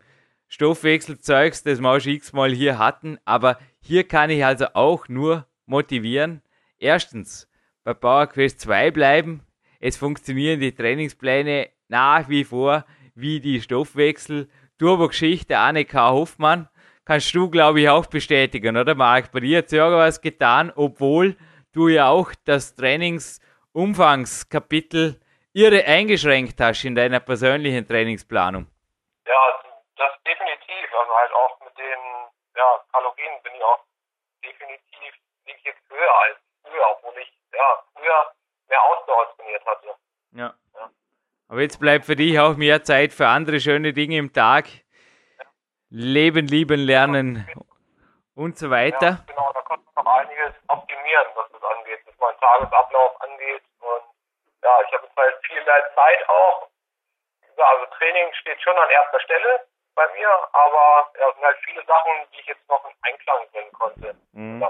[0.50, 3.18] Stoffwechselzeugs, das wir auch schon x-mal hier hatten.
[3.24, 6.42] Aber hier kann ich also auch nur motivieren.
[6.78, 7.50] Erstens,
[7.86, 9.48] bei Power Quest 2 bleiben.
[9.80, 12.84] Es funktionieren die Trainingspläne nach wie vor
[13.16, 14.50] wie die Stoffwechsel.
[14.78, 16.68] Turbo-Geschichte Annika Hoffmann.
[17.06, 19.32] Kannst du, glaube ich, auch bestätigen, oder Marc?
[19.32, 21.38] Bei dir hat sie irgendwas getan, obwohl
[21.72, 25.18] du ja auch das Trainingsumfangskapitel
[25.54, 28.68] irre eingeschränkt hast in deiner persönlichen Trainingsplanung.
[29.26, 29.62] Ja,
[29.96, 30.94] das definitiv.
[31.00, 32.07] Also halt auch mit den
[32.58, 33.80] ja, Kalorien bin ich auch
[34.44, 35.14] definitiv
[35.46, 38.34] nicht jetzt höher als früher, obwohl ich ja früher
[38.68, 39.88] mehr Ausdauer trainiert hatte.
[40.32, 40.54] Ja.
[40.76, 40.90] ja.
[41.50, 44.66] Aber jetzt bleibt für dich auch mehr Zeit für andere schöne Dinge im Tag.
[45.38, 45.46] Ja.
[45.90, 47.48] Leben, lieben, lernen
[48.36, 49.06] und so weiter.
[49.06, 53.64] Ja, genau, da kann man noch einiges optimieren, was das angeht, was mein Tagesablauf angeht.
[53.80, 54.04] Und
[54.64, 56.68] ja, ich habe jetzt halt viel mehr Zeit auch.
[57.58, 59.68] Also Training steht schon an erster Stelle
[59.98, 63.38] bei mir, aber ja, es sind halt viele Sachen, die ich jetzt noch in Einklang
[63.52, 64.16] bringen konnte.
[64.32, 64.64] Mhm.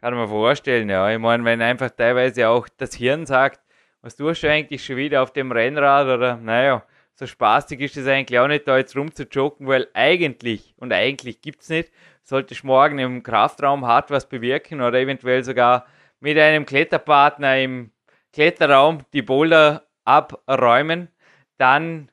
[0.00, 1.10] Kann man vorstellen, ja.
[1.10, 3.60] Ich meine, wenn einfach teilweise auch das Hirn sagt,
[4.00, 6.82] was tust du eigentlich schon wieder auf dem Rennrad oder naja,
[7.14, 11.60] so spaßig ist es eigentlich auch nicht, da jetzt rumzujoggen, weil eigentlich, und eigentlich gibt
[11.60, 15.86] es nicht, sollte ich morgen im Kraftraum hart was bewirken oder eventuell sogar
[16.20, 17.92] mit einem Kletterpartner im
[18.32, 21.08] Kletterraum die Boulder abräumen,
[21.58, 22.09] dann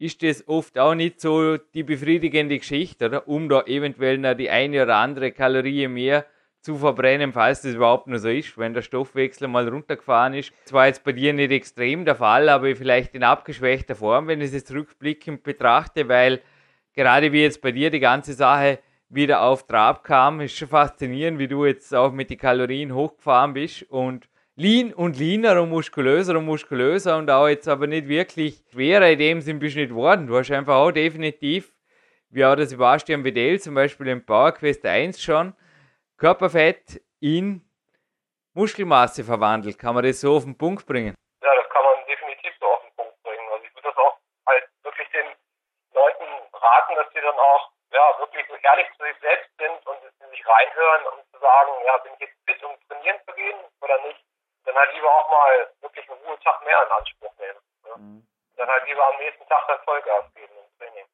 [0.00, 3.28] ist das oft auch nicht so die befriedigende Geschichte, oder?
[3.28, 6.24] Um da eventuell noch die eine oder andere Kalorie mehr
[6.62, 10.52] zu verbrennen, falls das überhaupt nur so ist, wenn der Stoffwechsel mal runtergefahren ist.
[10.64, 14.54] Zwar jetzt bei dir nicht extrem der Fall, aber vielleicht in abgeschwächter Form, wenn ich
[14.54, 16.40] es rückblickend betrachte, weil
[16.94, 18.78] gerade wie jetzt bei dir die ganze Sache
[19.10, 23.52] wieder auf Trab kam, ist schon faszinierend, wie du jetzt auch mit den Kalorien hochgefahren
[23.52, 24.29] bist und
[24.60, 29.18] lean und leaner und muskulöser und muskulöser und auch jetzt aber nicht wirklich schwerer in
[29.18, 30.26] dem Sinn bist du nicht worden.
[30.26, 31.72] Du hast einfach auch definitiv,
[32.28, 35.54] wie auch der Sebastian Vedel zum Beispiel im Power Quest 1 schon,
[36.18, 37.64] Körperfett in
[38.52, 39.78] Muskelmasse verwandelt.
[39.78, 41.14] Kann man das so auf den Punkt bringen?
[41.42, 43.48] Ja, das kann man definitiv so auf den Punkt bringen.
[43.54, 45.24] Also ich würde das auch halt wirklich den
[45.94, 49.98] Leuten raten, dass sie dann auch ja, wirklich so ehrlich zu sich selbst sind und
[50.30, 53.96] sich reinhören, um zu sagen, ja, bin ich jetzt fit, um trainieren zu gehen oder
[54.04, 54.20] nicht?
[54.70, 57.58] Dann halt lieber auch mal wirklich einen Ruhetag mehr in Anspruch nehmen.
[57.84, 57.90] Ne?
[57.96, 58.24] Mhm.
[58.56, 61.04] Dann halt lieber am nächsten Tag dann Vollgas geben im Training.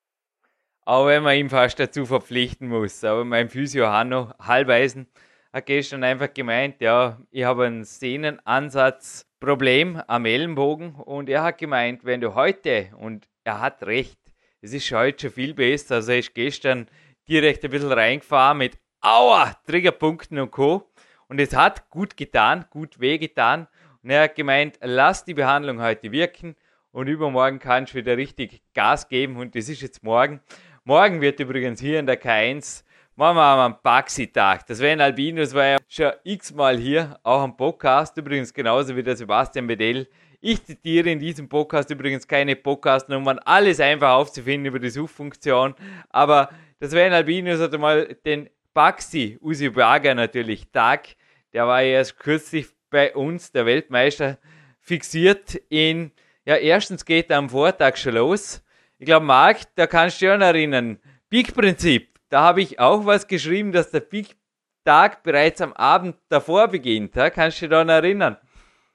[0.85, 3.05] Auch wenn man ihm fast dazu verpflichten muss.
[3.05, 5.09] Aber mein Physio Hanno Halbeisen
[5.53, 12.05] hat gestern einfach gemeint, ja, ich habe ein Sehnenansatzproblem am Ellenbogen und er hat gemeint,
[12.05, 14.19] wenn du heute, und er hat recht,
[14.61, 15.97] es ist heute schon viel besser.
[15.97, 16.89] Also er ist gestern
[17.29, 20.91] direkt ein bisschen reingefahren mit Aua, Triggerpunkten und Co.
[21.29, 23.67] Und es hat gut getan, gut wehgetan.
[24.03, 26.57] Und er hat gemeint, lass die Behandlung heute wirken
[26.93, 29.37] und übermorgen kannst du wieder richtig Gas geben.
[29.37, 30.41] Und das ist jetzt morgen.
[30.85, 32.85] Morgen wird übrigens hier in der K1
[33.17, 34.67] machen wir einen Baxi-Tag.
[34.67, 39.17] Das Sven Albinus war ja schon x-mal hier, auch am Podcast, übrigens genauso wie der
[39.17, 40.07] Sebastian Bedell.
[40.41, 45.75] Ich zitiere in diesem Podcast übrigens keine Podcast-Nummern, alles einfach aufzufinden über die Suchfunktion.
[46.11, 51.17] Aber das Sven Albinus hat einmal den Baxi Usi Braga natürlich Tag,
[51.55, 54.37] der war ja erst kürzlich bei uns, der Weltmeister,
[54.81, 56.13] fixiert in,
[56.45, 58.63] ja, erstens geht er am Vortag schon los.
[58.99, 61.01] Ich glaube, Marc, da kannst du dich erinnern.
[61.31, 67.15] Peak-Prinzip da habe ich auch was geschrieben, dass der Peak-Tag bereits am Abend davor beginnt.
[67.15, 67.31] Ja?
[67.31, 68.37] Kannst du dich daran erinnern?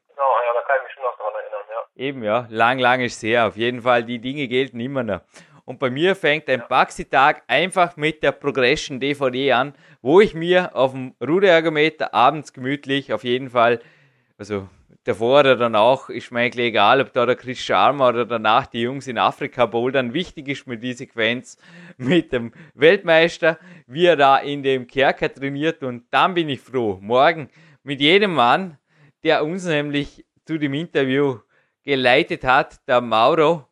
[0.09, 2.03] Genau, ja, da kann ich mich schon noch daran erinnern, ja.
[2.03, 3.47] Eben, ja, lang, lang ist sehr.
[3.47, 5.21] Auf jeden Fall, die Dinge gelten immer noch.
[5.65, 10.75] Und bei mir fängt ein Baxi-Tag einfach mit der Progression DVD an, wo ich mir
[10.75, 13.79] auf dem Ruderergometer abends gemütlich auf jeden Fall,
[14.37, 14.67] also
[15.03, 18.81] davor oder danach ist mir eigentlich egal, ob da der Chris Sharma oder danach die
[18.81, 20.13] Jungs in Afrika bouldern.
[20.13, 21.57] Wichtig ist mir die Sequenz
[21.97, 26.97] mit dem Weltmeister, wie er da in dem Kerker trainiert und dann bin ich froh.
[27.01, 27.49] Morgen
[27.83, 28.77] mit jedem Mann,
[29.23, 31.39] der uns nämlich zu dem Interview
[31.83, 33.67] geleitet hat, der Mauro,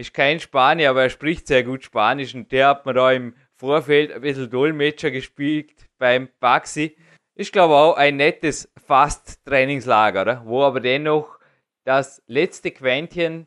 [0.00, 3.34] ist kein Spanier, aber er spricht sehr gut Spanisch und der hat mir da im
[3.56, 6.96] Vorfeld ein bisschen Dolmetscher gespielt beim Baxi
[7.40, 11.38] ist, glaube auch ein nettes Fast-Trainingslager, wo aber dennoch
[11.84, 13.46] das letzte Quäntchen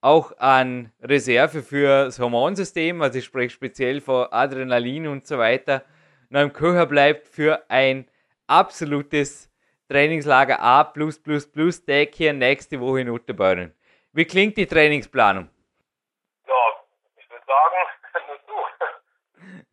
[0.00, 5.82] auch an Reserve für das Hormonsystem, also ich spreche speziell von Adrenalin und so weiter,
[6.30, 8.08] noch im Köcher bleibt für ein
[8.46, 9.50] absolutes
[9.90, 13.74] Trainingslager A+++ Tag hier nächste Woche in Utterbeuren.
[14.12, 15.50] Wie klingt die Trainingsplanung?
[16.46, 16.54] Ja,
[17.18, 17.76] ich würde sagen,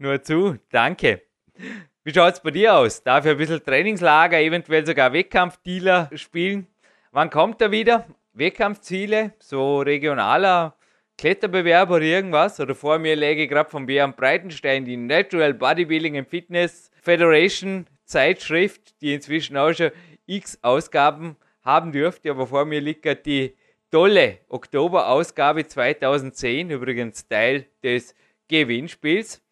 [0.04, 0.58] nur zu.
[0.70, 1.22] Danke.
[2.04, 3.02] Wie schaut es bei dir aus?
[3.02, 6.68] Darf ich ein bisschen Trainingslager, eventuell sogar Wettkampfdealer spielen?
[7.12, 8.06] Wann kommt er wieder?
[8.34, 10.76] Wettkampfziele, so regionaler
[11.18, 12.60] Kletterbewerb oder irgendwas?
[12.60, 19.00] Oder vor mir läge gerade von Björn Breitenstein die Natural Bodybuilding and Fitness Federation Zeitschrift,
[19.02, 19.92] die inzwischen auch schon
[20.26, 22.32] x Ausgaben haben dürfte.
[22.32, 23.56] Aber vor mir liegt gerade die
[23.92, 28.16] tolle Oktoberausgabe 2010, übrigens Teil des
[28.48, 29.43] Gewinnspiels.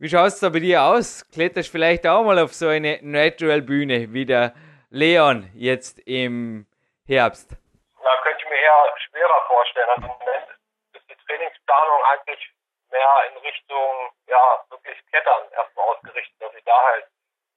[0.00, 1.26] Wie schaut es da bei dir aus?
[1.34, 4.54] Kletterst vielleicht auch mal auf so eine Natural-Bühne wie der
[4.90, 6.68] Leon jetzt im
[7.04, 7.50] Herbst?
[7.50, 9.88] Ja, könnte ich mir eher schwerer vorstellen.
[9.90, 10.48] Also im Moment
[10.94, 12.38] ist die Trainingsplanung eigentlich
[12.92, 17.06] mehr in Richtung, ja, wirklich Klettern erstmal ausgerichtet, dass ich da halt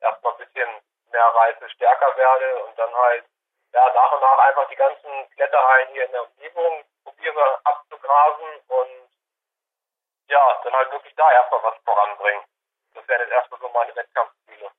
[0.01, 0.69] erstmal ein bisschen
[1.12, 3.23] mehr Reise stärker werde und dann halt,
[3.71, 9.00] ja, nach und nach einfach die ganzen Kletterhallen hier in der Umgebung probiere abzugrasen und
[10.32, 12.44] ja, dann halt wirklich da erstmal was voranbringen.
[12.96, 14.72] Das wären jetzt erstmal so meine Wettkampfziele.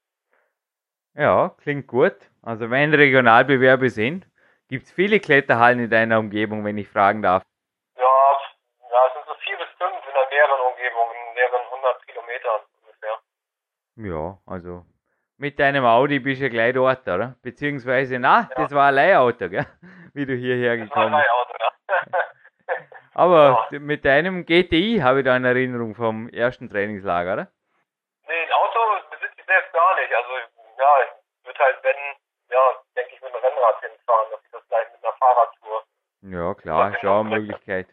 [1.14, 2.16] Ja, klingt gut.
[2.42, 4.26] Also wenn Regionalbewerbe sind,
[4.68, 7.42] gibt es viele Kletterhallen in deiner Umgebung, wenn ich fragen darf?
[7.96, 8.40] Ja,
[8.90, 12.60] ja, es sind so vier bis fünf in der näheren Umgebung, in mehreren hundert Kilometern
[12.80, 13.18] ungefähr.
[13.96, 14.86] Ja, also
[15.36, 17.36] mit deinem Audi bist du ja gleich dort, oder?
[17.42, 18.54] Beziehungsweise, na, ja.
[18.56, 19.66] das war ein Leihauto, gell?
[20.14, 20.96] Wie du hierher gekommen bist.
[20.96, 22.28] Das war ein Leihauto, ja.
[23.14, 23.78] Aber ja.
[23.78, 27.48] mit deinem GTI habe ich da eine Erinnerung vom ersten Trainingslager, oder?
[28.26, 28.78] Nee, ein Auto
[29.10, 30.14] besitze ich selbst gar nicht.
[30.14, 30.30] Also,
[30.78, 31.96] ja, ich würde halt, wenn,
[32.50, 32.60] ja,
[32.96, 35.84] denke ich, mit einem Rennrad hinfahren, dass ich das gleich mit einer Fahrradtour.
[36.22, 37.88] Ja, klar, ist auch eine Möglichkeit.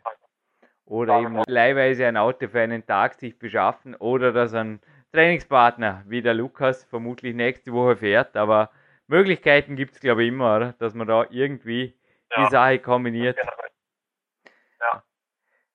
[0.86, 1.44] Oder ja, eben genau.
[1.48, 6.84] leihweise ein Auto für einen Tag sich beschaffen oder dass ein Trainingspartner wie der Lukas
[6.86, 8.38] vermutlich nächste Woche fährt.
[8.38, 8.72] Aber
[9.08, 10.74] Möglichkeiten gibt es, glaube ich, immer, oder?
[10.74, 11.96] Dass man da irgendwie
[12.32, 12.44] ja.
[12.44, 13.38] die Sache kombiniert.
[13.38, 13.44] Ja,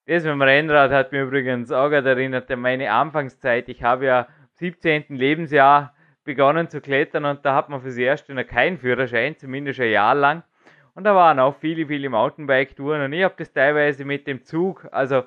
[0.06, 3.68] das mit dem Rennrad hat mir übrigens auch gerade erinnert an meine Anfangszeit.
[3.68, 5.04] Ich habe ja im 17.
[5.08, 9.90] Lebensjahr begonnen zu klettern und da hat man fürs Erste noch keinen Führerschein, zumindest ein
[9.90, 10.42] Jahr lang.
[10.94, 14.86] Und da waren auch viele, viele Mountainbike-Touren und ich habe das teilweise mit dem Zug,
[14.92, 15.24] also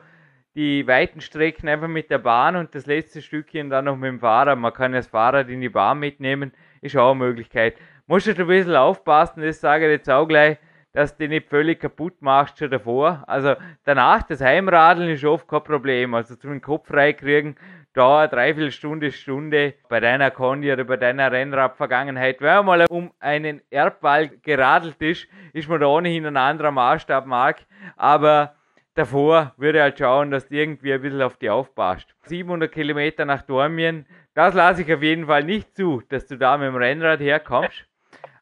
[0.56, 4.20] die weiten Strecken einfach mit der Bahn und das letzte Stückchen dann noch mit dem
[4.20, 4.58] Fahrrad.
[4.58, 6.52] Man kann das Fahrrad in die Bahn mitnehmen,
[6.82, 7.76] ist auch eine Möglichkeit.
[8.08, 10.58] Musst du ein bisschen aufpassen, das sage ich jetzt auch gleich
[10.98, 13.24] dass du dich nicht völlig kaputt machst schon davor.
[13.28, 16.16] Also danach, das Heimradeln ist oft kein Problem.
[16.16, 17.56] Also zum Kopf freikriegen,
[17.94, 22.42] dauert dreiviertel Stunde, Stunde bei deiner Kondi oder bei deiner Rennradvergangenheit.
[22.42, 27.28] Wenn man mal um einen Erdball geradelt ist, ist man da ohnehin ein anderer Maßstab,
[27.28, 27.60] Mark.
[27.96, 28.56] Aber
[28.96, 32.16] davor würde ich halt schauen, dass du irgendwie ein bisschen auf die aufpasst.
[32.24, 36.58] 700 Kilometer nach Dormien, das lasse ich auf jeden Fall nicht zu, dass du da
[36.58, 37.86] mit dem Rennrad herkommst.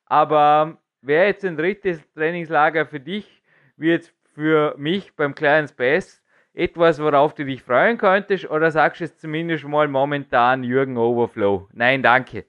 [0.06, 3.43] Aber wäre jetzt ein drittes Trainingslager für dich,
[3.78, 6.22] wie jetzt für mich beim kleinen Space
[6.53, 8.49] etwas, worauf du dich freuen könntest?
[8.49, 11.68] Oder sagst du jetzt zumindest mal momentan Jürgen Overflow?
[11.74, 12.45] Nein, danke.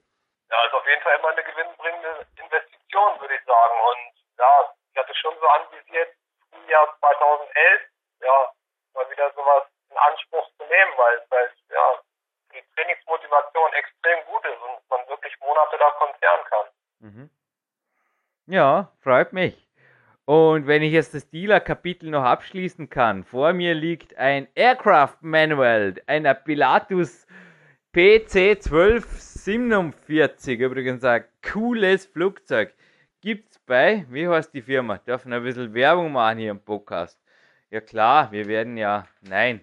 [0.49, 3.75] Ja, ist auf jeden Fall immer eine gewinnbringende Investition, würde ich sagen.
[3.91, 6.09] Und ja, ich hatte schon so anvisiert,
[6.53, 7.81] im Jahr 2011,
[8.21, 8.51] ja,
[8.93, 11.99] mal wieder sowas in Anspruch zu nehmen, weil es halt, ja,
[12.53, 16.67] die Trainingsmotivation extrem gut ist und man wirklich Monate davon zehren kann.
[16.99, 17.29] Mhm.
[18.49, 19.67] Ja, freut mich.
[20.23, 25.95] Und wenn ich jetzt das Dealer-Kapitel noch abschließen kann, vor mir liegt ein Aircraft Manual,
[26.07, 27.27] einer Pilatus
[27.93, 32.73] PC-1247, übrigens ein cooles Flugzeug.
[33.19, 34.97] Gibt's bei, wie heißt die Firma?
[34.97, 37.19] Dürfen ein bisschen Werbung machen hier im Podcast.
[37.69, 39.59] Ja klar, wir werden ja, nein,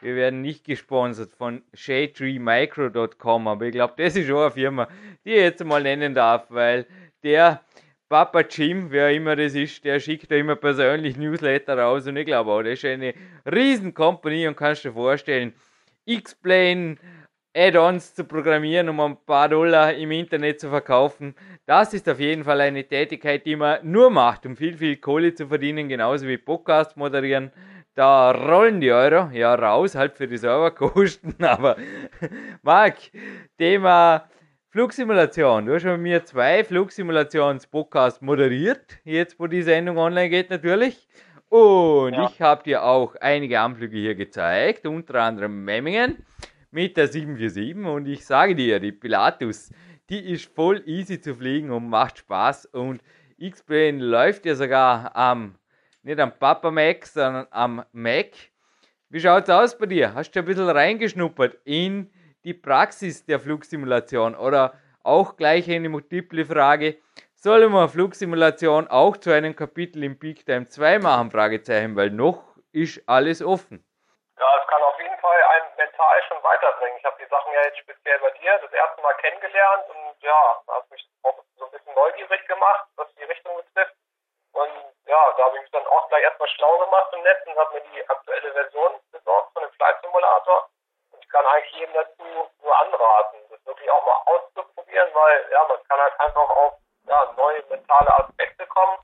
[0.00, 4.86] wir werden nicht gesponsert von ShadeTreeMicro.com, aber ich glaube, das ist schon eine Firma,
[5.24, 6.86] die ich jetzt mal nennen darf, weil
[7.24, 7.62] der
[8.08, 12.24] Papa Jim, wer immer das ist, der schickt da immer persönlich Newsletter raus und ich
[12.24, 13.12] glaube auch, das ist eine
[13.44, 15.52] riesen Company und kannst dir vorstellen,
[16.06, 16.96] X-Plane,
[17.54, 21.34] Add-ons zu programmieren, um ein paar Dollar im Internet zu verkaufen.
[21.66, 25.34] Das ist auf jeden Fall eine Tätigkeit, die man nur macht, um viel, viel Kohle
[25.34, 27.52] zu verdienen, genauso wie Podcast moderieren.
[27.94, 31.76] Da rollen die Euro ja raus, halt für die Serverkosten, aber
[32.62, 32.96] Marc,
[33.58, 34.30] Thema
[34.78, 35.66] Flugsimulation.
[35.66, 41.08] Du hast mit mir zwei Flugsimulations-Podcasts moderiert, jetzt wo die Sendung online geht natürlich.
[41.48, 42.30] Und ja.
[42.30, 46.24] ich habe dir auch einige Anflüge hier gezeigt, unter anderem Memmingen
[46.70, 47.84] mit der 747.
[47.84, 49.72] Und ich sage dir, die Pilatus,
[50.10, 52.66] die ist voll easy zu fliegen und macht Spaß.
[52.66, 53.02] Und
[53.36, 55.56] X-Plane läuft ja sogar am,
[56.04, 58.30] nicht am Papa Mac, sondern am Mac.
[59.08, 60.14] Wie schaut es aus bei dir?
[60.14, 62.10] Hast du ein bisschen reingeschnuppert in
[62.48, 64.34] die Praxis der Flugsimulation?
[64.34, 64.72] Oder
[65.04, 66.96] auch gleich eine multiple Frage,
[67.36, 71.30] sollen wir Flugsimulation auch zu einem Kapitel im Peak Time 2 machen?
[71.30, 73.84] Fragezeichen, weil noch ist alles offen.
[74.40, 76.96] Ja, es kann auf jeden Fall einen mental schon weiterbringen.
[76.96, 80.40] Ich habe die Sachen ja jetzt speziell bei dir das erste Mal kennengelernt und ja,
[80.72, 83.94] hat mich auch so ein bisschen neugierig gemacht, was die Richtung betrifft.
[84.52, 84.72] Und
[85.04, 87.74] ja, da habe ich mich dann auch gleich erstmal schlau gemacht im Netz und habe
[87.74, 90.70] mir die aktuelle Version besorgt von dem Flight Simulator
[91.28, 92.24] kann eigentlich jedem dazu
[92.62, 96.72] nur anraten, das wirklich auch mal auszuprobieren, weil ja, man kann halt einfach auf
[97.06, 98.98] ja, neue mentale Aspekte kommen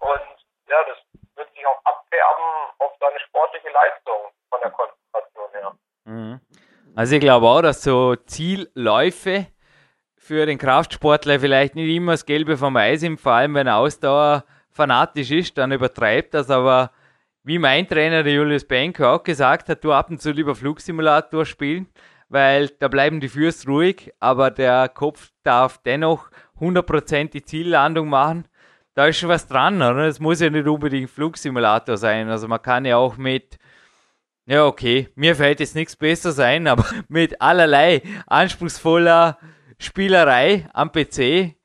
[0.00, 0.36] und
[0.68, 0.98] ja, das
[1.36, 2.44] wird sich auch abfärben
[2.78, 5.72] auf seine sportliche Leistung von der Konzentration her.
[6.04, 6.40] Mhm.
[6.96, 9.46] Also ich glaube auch, dass so Zielläufe
[10.16, 13.76] für den Kraftsportler vielleicht nicht immer das Gelbe vom Eis sind, vor allem wenn er
[13.76, 16.90] Ausdauer fanatisch ist, dann übertreibt das, aber
[17.44, 21.44] wie mein Trainer, der Julius Benko, auch gesagt hat, du ab und zu lieber Flugsimulator
[21.44, 21.86] spielen,
[22.30, 28.48] weil da bleiben die Füße ruhig, aber der Kopf darf dennoch 100% die Ziellandung machen.
[28.94, 30.06] Da ist schon was dran, oder?
[30.06, 32.30] Es muss ja nicht unbedingt Flugsimulator sein.
[32.30, 33.58] Also man kann ja auch mit,
[34.46, 39.38] ja okay, mir fällt jetzt nichts besser sein, aber mit allerlei anspruchsvoller
[39.78, 41.56] Spielerei am PC,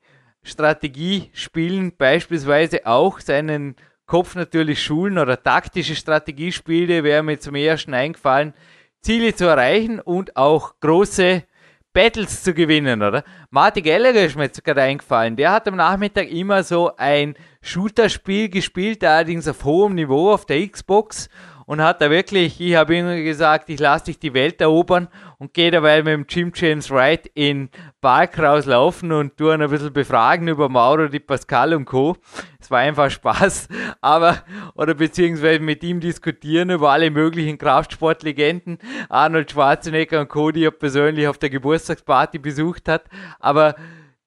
[0.42, 3.76] Strategie spielen, beispielsweise auch seinen
[4.10, 8.54] Kopf natürlich schulen oder taktische Strategiespiele wäre mir zum ersten eingefallen,
[9.02, 11.44] Ziele zu erreichen und auch große
[11.92, 13.22] Battles zu gewinnen, oder?
[13.50, 15.36] Martin Gallagher ist mir jetzt gerade eingefallen.
[15.36, 20.68] Der hat am Nachmittag immer so ein Shooter-Spiel gespielt, allerdings auf hohem Niveau auf der
[20.68, 21.28] Xbox
[21.66, 25.06] und hat da wirklich, ich habe ihm gesagt, ich lasse dich die Welt erobern
[25.40, 27.70] und gehe dabei mit dem Jim James Wright in
[28.02, 32.14] Park rauslaufen und tue ein bisschen befragen über Mauro Di Pascal und Co.
[32.60, 33.68] Es war einfach Spaß,
[34.02, 38.78] aber, oder beziehungsweise mit ihm diskutieren über alle möglichen Kraftsportlegenden,
[39.08, 43.06] Arnold Schwarzenegger und Co., die er persönlich auf der Geburtstagsparty besucht hat,
[43.38, 43.76] aber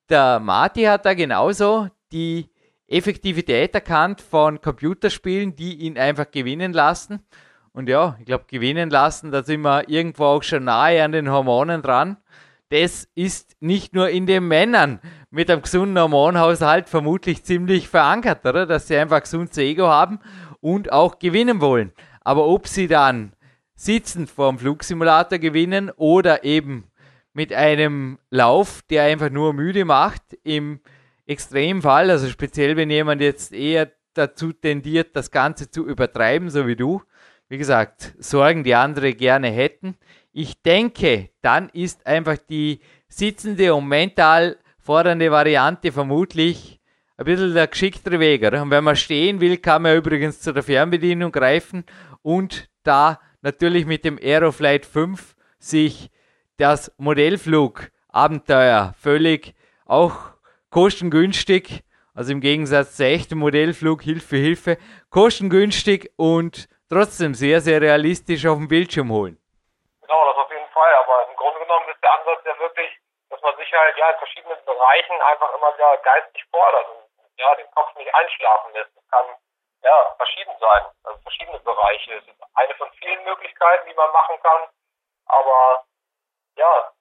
[0.09, 2.49] der Marty hat da genauso die
[2.87, 7.19] Effektivität erkannt von Computerspielen, die ihn einfach gewinnen lassen.
[7.73, 11.31] Und ja, ich glaube, gewinnen lassen, da sind wir irgendwo auch schon nahe an den
[11.31, 12.17] Hormonen dran.
[12.69, 14.99] Das ist nicht nur in den Männern
[15.31, 18.67] mit einem gesunden Hormonhaushalt vermutlich ziemlich verankert, oder?
[18.67, 20.19] Dass sie einfach gesundes Ego haben
[20.61, 21.91] und auch gewinnen wollen.
[22.21, 23.33] Aber ob sie dann
[23.75, 26.85] sitzend vor dem Flugsimulator gewinnen oder eben
[27.33, 30.79] mit einem Lauf, der einfach nur müde macht, im
[31.25, 36.75] Extremfall, also speziell wenn jemand jetzt eher dazu tendiert, das Ganze zu übertreiben, so wie
[36.75, 37.01] du,
[37.49, 39.95] wie gesagt, Sorgen, die andere gerne hätten.
[40.31, 46.79] Ich denke, dann ist einfach die sitzende und mental fordernde Variante vermutlich
[47.17, 48.43] ein bisschen der geschicktere Weg.
[48.43, 51.85] Und wenn man stehen will, kann man übrigens zu der Fernbedienung greifen
[52.21, 56.09] und da natürlich mit dem Aeroflight 5 sich
[56.57, 59.53] das Modellflug-Abenteuer völlig
[59.85, 60.31] auch
[60.69, 61.83] kostengünstig,
[62.13, 64.77] also im Gegensatz zur echten Modellflug Hilfe, Hilfe,
[65.09, 69.37] kostengünstig und trotzdem sehr, sehr realistisch auf dem Bildschirm holen.
[70.01, 70.95] Genau, das auf jeden Fall.
[70.95, 72.91] Aber im Grunde genommen ist der Ansatz ja wirklich,
[73.29, 77.03] dass man sich halt ja in verschiedenen Bereichen einfach immer wieder geistig fordert und
[77.37, 78.95] ja, den Kopf nicht einschlafen lässt.
[78.95, 79.25] Das kann
[79.83, 82.13] ja verschieden sein, also verschiedene Bereiche.
[82.13, 84.69] Es ist eine von vielen Möglichkeiten, die man machen kann.
[85.25, 85.83] Aber
[86.55, 86.91] ja,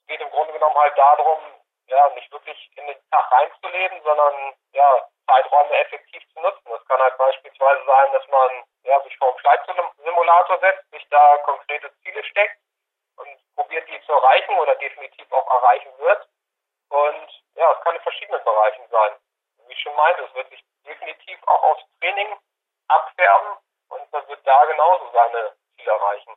[0.00, 1.38] es geht im Grunde genommen halt darum,
[1.86, 6.64] ja, nicht wirklich in den Tag reinzuleben, sondern ja, Zeiträume effektiv zu nutzen.
[6.64, 11.38] Das kann halt beispielsweise sein, dass man ja, sich vor einem Flightsimulator setzt, sich da
[11.44, 12.58] konkrete Ziele steckt
[13.16, 16.28] und probiert die zu erreichen oder definitiv auch erreichen wird.
[16.88, 19.12] Und ja, es kann in verschiedenen Bereichen sein.
[19.66, 22.28] Wie ich schon meinte, es wird sich definitiv auch aufs Training
[22.88, 23.58] abfärben
[23.90, 26.34] und man wird da genauso seine Ziele erreichen.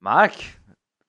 [0.00, 0.32] Marc,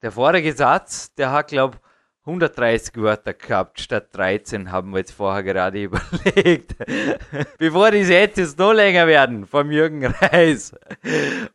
[0.04, 1.91] der vorige Satz, der hat, glaube ich,
[2.24, 6.76] 130 Wörter gehabt statt 13, haben wir jetzt vorher gerade überlegt.
[7.58, 10.76] Bevor die Sätze noch länger werden vom Jürgen Reis.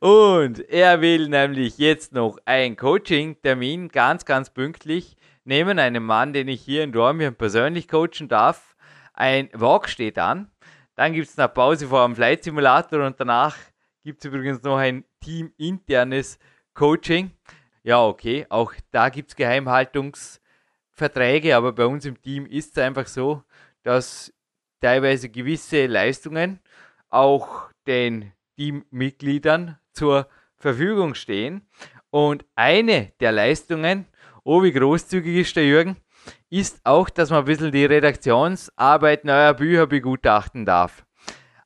[0.01, 5.79] Und er will nämlich jetzt noch ein Coaching-Termin ganz, ganz pünktlich nehmen.
[5.79, 8.75] Einen Mann, den ich hier in Dormien persönlich coachen darf.
[9.15, 10.51] Ein Walk steht an.
[10.97, 13.57] Dann gibt es eine Pause vor dem Flight Simulator und danach
[14.03, 16.41] gibt es übrigens noch ein teaminternes
[16.75, 17.31] Coaching.
[17.85, 20.41] Ja, okay, auch da gibt es Geheimhaltungs-
[20.97, 23.43] Verträge, aber bei uns im Team ist es einfach so,
[23.83, 24.33] dass
[24.81, 26.59] teilweise gewisse Leistungen
[27.11, 30.27] auch den Teammitgliedern zur
[30.57, 31.69] Verfügung stehen.
[32.11, 34.07] Und eine der Leistungen,
[34.43, 35.97] oh wie großzügig ist der Jürgen,
[36.49, 41.05] ist auch, dass man ein bisschen die Redaktionsarbeit neuer Bücher begutachten darf.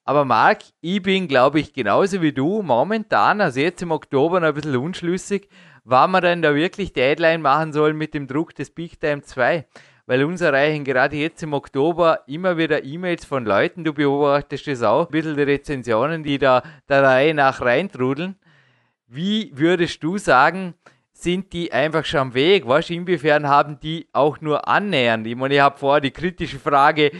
[0.05, 4.49] Aber Marc, ich bin, glaube ich, genauso wie du momentan, also jetzt im Oktober, noch
[4.49, 5.49] ein bisschen unschlüssig,
[5.85, 9.67] wann wir denn da wirklich Deadline machen sollen mit dem Druck des Big Time 2.
[10.07, 14.83] Weil uns erreichen gerade jetzt im Oktober immer wieder E-Mails von Leuten, du beobachtest das
[14.83, 18.37] auch, ein bisschen die Rezensionen, die da der Reihe nach reintrudeln.
[19.07, 20.75] Wie würdest du sagen,
[21.13, 22.67] sind die einfach schon am Weg?
[22.67, 25.27] Was inwiefern haben die auch nur annähernd?
[25.27, 27.13] Ich meine, ich habe vorher die kritische Frage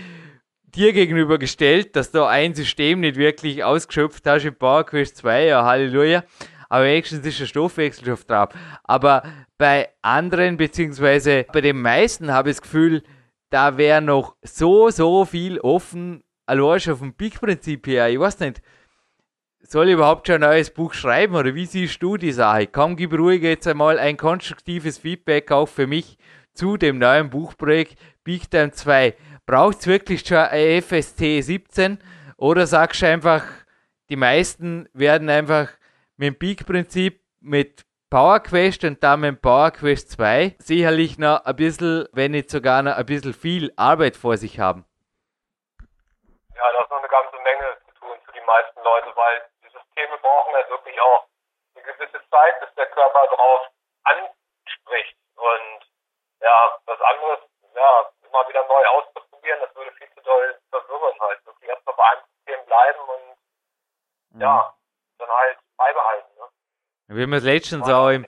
[0.75, 5.47] dir gegenüber gestellt, dass du ein System nicht wirklich ausgeschöpft hast im Power Quest 2,
[5.47, 6.25] ja Halleluja
[6.71, 8.51] aber wenigstens ist der Stoffwechselstoff drauf.
[8.85, 9.25] Aber
[9.59, 13.03] bei anderen, beziehungsweise bei den meisten habe ich das Gefühl,
[13.51, 18.09] da wäre noch so, so viel offen, allein schon vom Peak-Prinzip her.
[18.09, 18.63] Ich weiß nicht,
[19.63, 22.69] soll ich überhaupt schon ein neues Buch schreiben oder wie siehst du die Sache?
[22.69, 26.19] Komm, gib ruhig jetzt einmal ein konstruktives Feedback auch für mich
[26.55, 29.17] zu dem neuen Buchprojekt Big Time 2.
[29.45, 31.99] Braucht es wirklich schon ein FST 17
[32.37, 33.43] oder sagst du einfach,
[34.09, 35.69] die meisten werden einfach
[36.21, 41.57] mit dem Peak-Prinzip, mit Power Quest und dann mit Power Quest 2 sicherlich noch ein
[41.57, 44.85] bisschen, wenn nicht sogar noch ein bisschen viel Arbeit vor sich haben.
[46.55, 49.73] Ja, das ist noch eine ganze Menge zu tun für die meisten Leute, weil die
[49.73, 51.25] Systeme brauchen halt wirklich auch
[51.75, 53.73] eine gewisse Zeit, bis der Körper drauf
[54.05, 55.17] anspricht.
[55.37, 55.81] Und
[56.43, 57.41] ja, was anderes,
[57.75, 61.47] ja, immer wieder neu auszuprobieren, das würde viel zu doll verwirren halt.
[61.47, 64.41] Wirklich erstmal bei einem System bleiben und mhm.
[64.43, 64.75] ja,
[65.17, 66.29] dann halt beibehalten.
[67.09, 67.17] Ne?
[67.17, 68.27] Wie wir es letztens auch im.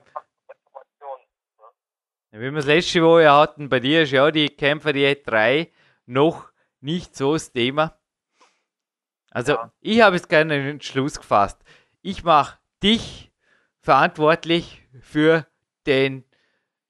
[2.31, 5.71] Wie wir es letzte Woche hatten, bei dir ist ja die Kämpfer die 3
[6.07, 6.49] noch
[6.81, 7.95] nicht so das Thema.
[9.29, 9.71] Also, ja.
[9.81, 11.63] ich habe jetzt gerne einen Entschluss gefasst.
[12.01, 13.31] Ich mache dich
[13.81, 15.45] verantwortlich für
[15.85, 16.23] den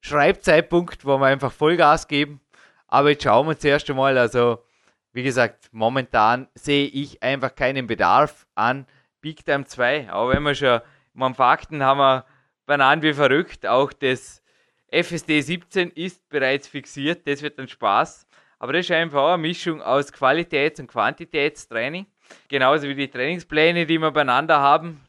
[0.00, 2.40] Schreibzeitpunkt, wo wir einfach Vollgas geben.
[2.86, 4.16] Aber jetzt schauen wir zuerst einmal.
[4.16, 4.64] Also,
[5.12, 8.86] wie gesagt, momentan sehe ich einfach keinen Bedarf an
[9.24, 10.10] Big Time 2.
[10.10, 10.82] Aber wenn wir schon
[11.18, 12.26] am Fakten haben wir
[12.66, 13.66] Bananen wie verrückt.
[13.66, 14.42] Auch das
[14.88, 17.26] FSD 17 ist bereits fixiert.
[17.26, 18.26] Das wird ein Spaß.
[18.58, 22.06] Aber das ist einfach auch eine Mischung aus Qualitäts- und Quantitätstraining.
[22.48, 25.00] Genauso wie die Trainingspläne, die wir beieinander haben.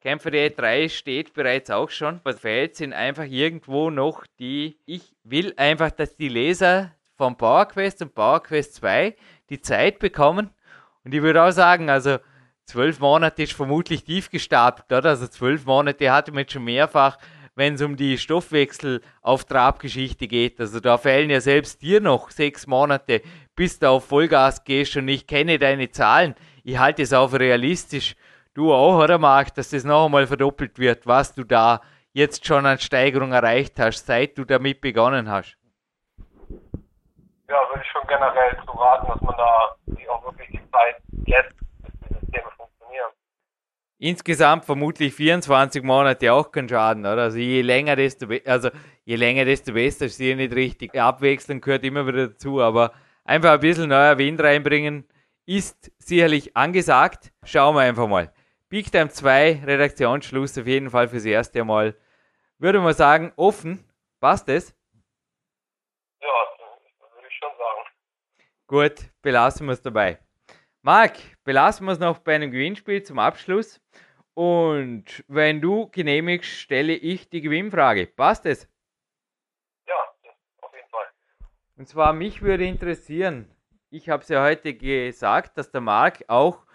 [0.00, 2.20] Kämpfer D3 steht bereits auch schon.
[2.24, 4.78] Was fehlt, sind einfach irgendwo noch die.
[4.86, 9.14] Ich will einfach, dass die Leser von PowerQuest und PowerQuest 2
[9.50, 10.50] die Zeit bekommen.
[11.04, 12.18] Und ich würde auch sagen, also
[12.66, 15.10] zwölf Monate ist vermutlich tief gestapelt, oder?
[15.10, 17.18] Also zwölf Monate hatte man jetzt schon mehrfach,
[17.54, 20.58] wenn es um die Stoffwechsel auf Trabgeschichte geht.
[20.60, 23.22] Also da fehlen ja selbst dir noch sechs Monate,
[23.54, 26.34] bis du auf Vollgas gehst und ich kenne deine Zahlen.
[26.64, 28.16] Ich halte es auch für realistisch.
[28.54, 31.80] Du auch, oder Marc, dass das noch einmal verdoppelt wird, was du da
[32.12, 35.56] jetzt schon an Steigerung erreicht hast, seit du damit begonnen hast?
[37.48, 39.76] Ja, würde ich schon generell zu raten, dass man da
[40.10, 40.96] auch wirklich die Zeit
[41.26, 41.54] lässt,
[44.02, 47.22] insgesamt vermutlich 24 Monate auch kein Schaden, oder?
[47.22, 48.70] Also je länger, desto also
[49.04, 50.98] je länger, desto besser ist hier nicht richtig.
[50.98, 52.92] Abwechseln gehört immer wieder dazu, aber
[53.24, 55.06] einfach ein bisschen neuer Wind reinbringen
[55.46, 57.32] ist sicherlich angesagt.
[57.44, 58.32] Schauen wir einfach mal.
[58.68, 61.96] Big Time 2, Redaktionsschluss auf jeden Fall fürs erste Mal.
[62.58, 63.84] Würde man sagen, offen.
[64.20, 64.74] Passt das?
[66.20, 66.28] Ja,
[67.14, 67.88] würde ich schon sagen.
[68.66, 70.18] Gut, belassen wir es dabei.
[70.84, 73.80] Marc, belassen wir es noch bei einem Gewinnspiel zum Abschluss.
[74.34, 78.08] Und wenn du genehmigst, stelle ich die Gewinnfrage.
[78.08, 78.68] Passt es?
[79.86, 79.94] Ja,
[80.60, 81.06] auf jeden Fall.
[81.76, 83.48] Und zwar mich würde interessieren,
[83.90, 86.66] ich habe es ja heute gesagt, dass der Marc auch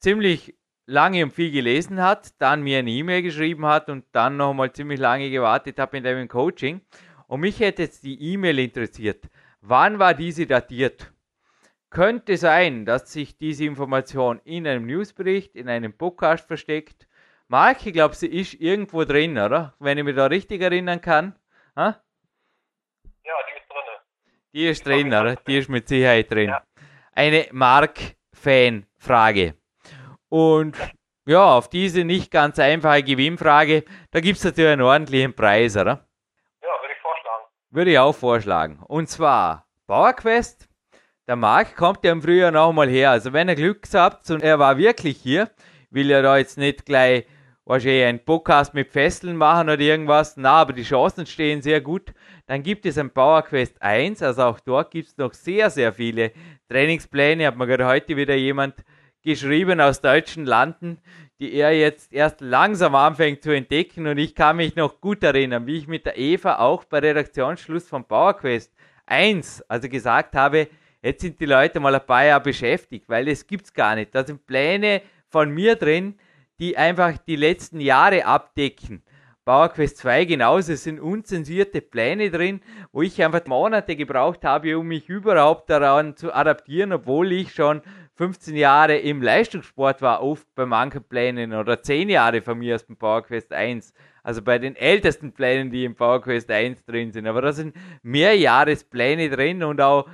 [0.00, 4.72] ziemlich lange und viel gelesen hat, dann mir eine E-Mail geschrieben hat und dann nochmal
[4.72, 6.80] ziemlich lange gewartet habe in deinem Coaching.
[7.28, 9.28] Und mich hätte jetzt die E-Mail interessiert.
[9.60, 11.12] Wann war diese datiert?
[11.92, 17.06] Könnte sein, dass sich diese Information in einem Newsbericht, in einem Podcast versteckt.
[17.48, 19.74] Marc, ich glaube, sie ist irgendwo drin, oder?
[19.78, 21.38] Wenn ich mich da richtig erinnern kann.
[21.76, 22.02] Ha?
[23.24, 23.82] Ja, die ist drin.
[24.54, 25.36] Die ist drin, oder?
[25.36, 26.48] Die ist mit Sicherheit drin.
[26.48, 26.62] Ja.
[27.12, 29.54] Eine Mark-Fan-Frage.
[30.30, 30.78] Und
[31.26, 36.08] ja, auf diese nicht ganz einfache Gewinnfrage, da gibt es natürlich einen ordentlichen Preis, oder?
[36.62, 37.44] Ja, würde ich vorschlagen.
[37.68, 38.78] Würde ich auch vorschlagen.
[38.78, 40.71] Und zwar PowerQuest.
[41.28, 43.12] Der Marc kommt ja im Frühjahr nochmal her.
[43.12, 45.50] Also wenn ihr Glück habt und er war wirklich hier,
[45.90, 47.26] will er da jetzt nicht gleich
[47.64, 50.36] wahrscheinlich einen Podcast mit Fesseln machen oder irgendwas.
[50.36, 52.12] Na, aber die Chancen stehen sehr gut.
[52.46, 54.20] Dann gibt es ein PowerQuest 1.
[54.20, 56.32] Also auch dort gibt es noch sehr, sehr viele
[56.68, 57.46] Trainingspläne.
[57.46, 58.82] Hat mir gerade heute wieder jemand
[59.22, 60.98] geschrieben aus deutschen Landen,
[61.38, 64.08] die er jetzt erst langsam anfängt zu entdecken.
[64.08, 67.88] Und ich kann mich noch gut erinnern, wie ich mit der Eva auch bei Redaktionsschluss
[67.88, 68.74] von PowerQuest
[69.06, 70.66] 1, also gesagt habe,
[71.02, 74.14] jetzt sind die Leute mal ein paar Jahre beschäftigt, weil es gibt's gar nicht.
[74.14, 76.18] Da sind Pläne von mir drin,
[76.58, 79.02] die einfach die letzten Jahre abdecken.
[79.44, 82.60] PowerQuest 2 genauso, es sind unzensierte Pläne drin,
[82.92, 87.82] wo ich einfach Monate gebraucht habe, um mich überhaupt daran zu adaptieren, obwohl ich schon
[88.14, 92.86] 15 Jahre im Leistungssport war, oft bei manchen Plänen oder 10 Jahre von mir aus
[92.86, 93.92] dem PowerQuest 1.
[94.22, 97.26] Also bei den ältesten Plänen, die im PowerQuest 1 drin sind.
[97.26, 100.06] Aber da sind Mehrjahrespläne drin und auch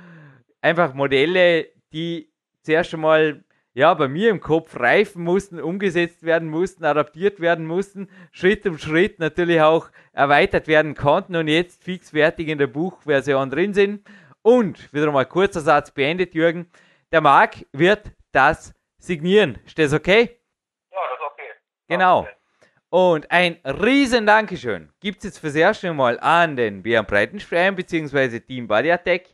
[0.61, 2.31] einfach Modelle, die
[2.63, 3.43] zuerst einmal
[3.73, 8.77] ja, bei mir im Kopf reifen mussten, umgesetzt werden mussten, adaptiert werden mussten, Schritt um
[8.77, 14.05] Schritt natürlich auch erweitert werden konnten und jetzt fixfertig in der Buchversion drin sind.
[14.41, 16.69] Und wieder mal kurzer Satz beendet, Jürgen.
[17.11, 19.59] Der Marc wird das signieren.
[19.65, 20.39] Ist das okay?
[20.91, 21.49] Ja, das ist okay.
[21.87, 22.27] Genau.
[22.89, 28.39] Und ein riesen Dankeschön gibt es jetzt fürs erste Mal an den Björn Breitenstein bzw.
[28.39, 29.27] Team Body Attack,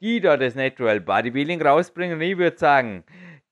[0.00, 2.20] die da das Natural Bodybuilding rausbringen.
[2.20, 3.04] Ich würde sagen,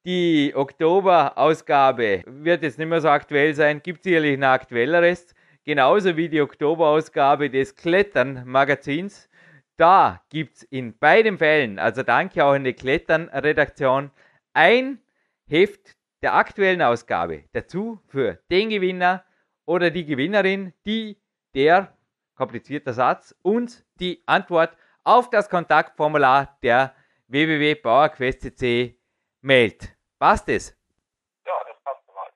[0.05, 5.35] die Oktober-Ausgabe wird jetzt nicht mehr so aktuell sein, gibt sicherlich ein aktuelleres,
[5.65, 9.29] genauso wie die Oktober-Ausgabe des Klettern-Magazins.
[9.77, 14.11] Da gibt es in beiden Fällen, also danke auch in der Klettern-Redaktion,
[14.55, 15.01] ein
[15.49, 19.25] Heft der aktuellen Ausgabe dazu für den Gewinner
[19.65, 21.19] oder die Gewinnerin, die
[21.55, 21.97] der,
[22.37, 24.77] komplizierter Satz, uns die Antwort
[25.07, 26.93] auf das Kontaktformular der
[27.29, 28.99] www.bauerquest.cc
[29.41, 29.97] meldet.
[30.19, 30.77] Passt es?
[31.47, 32.33] Ja, das passt soweit.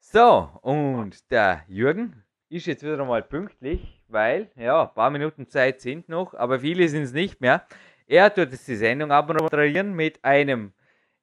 [0.00, 5.80] So, und der Jürgen ist jetzt wieder mal pünktlich, weil, ja, ein paar Minuten Zeit
[5.80, 7.66] sind noch, aber viele sind es nicht mehr.
[8.06, 10.74] Er tut jetzt die Sendung abmoderieren mit einem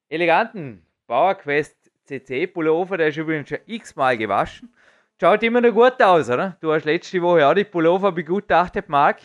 [0.10, 4.74] eleganten PowerQuest CC Pullover, der ist übrigens schon x-mal gewaschen.
[5.20, 6.58] Schaut immer noch gut aus, oder?
[6.62, 9.22] Du hast letzte Woche auch die Pullover begutachtet, Marc.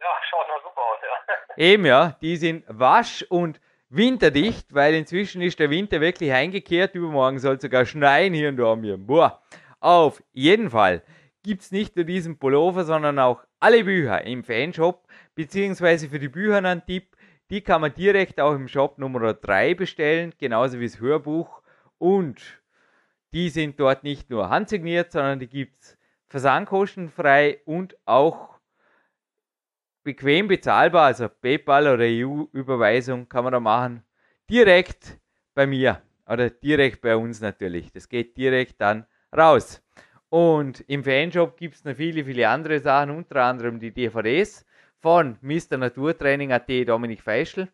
[0.00, 1.34] Ja, schaut noch super aus, ja.
[1.58, 6.94] Eben, ja, die sind wasch- und winterdicht, weil inzwischen ist der Winter wirklich eingekehrt.
[6.94, 8.96] Übermorgen soll sogar schneien hier und da mir.
[8.96, 9.42] Boah.
[9.80, 11.02] Auf jeden Fall
[11.42, 16.28] gibt es nicht nur diesen Pullover, sondern auch alle Bücher im Fanshop, beziehungsweise für die
[16.28, 17.16] Bücher einen Tipp.
[17.50, 21.62] Die kann man direkt auch im Shop Nummer 3 bestellen, genauso wie das Hörbuch.
[21.98, 22.40] Und
[23.32, 25.98] die sind dort nicht nur handsigniert, sondern die gibt es
[26.28, 28.57] versandkostenfrei und auch
[30.08, 34.02] bequem bezahlbar, also PayPal oder EU-Überweisung kann man da machen.
[34.48, 35.18] Direkt
[35.54, 37.92] bei mir oder direkt bei uns natürlich.
[37.92, 39.04] Das geht direkt dann
[39.36, 39.82] raus.
[40.30, 44.64] Und im Fanshop gibt es noch viele, viele andere Sachen, unter anderem die DVDs
[44.98, 45.76] von Mr.
[45.76, 47.68] Naturtraining.at Dominik Feischl.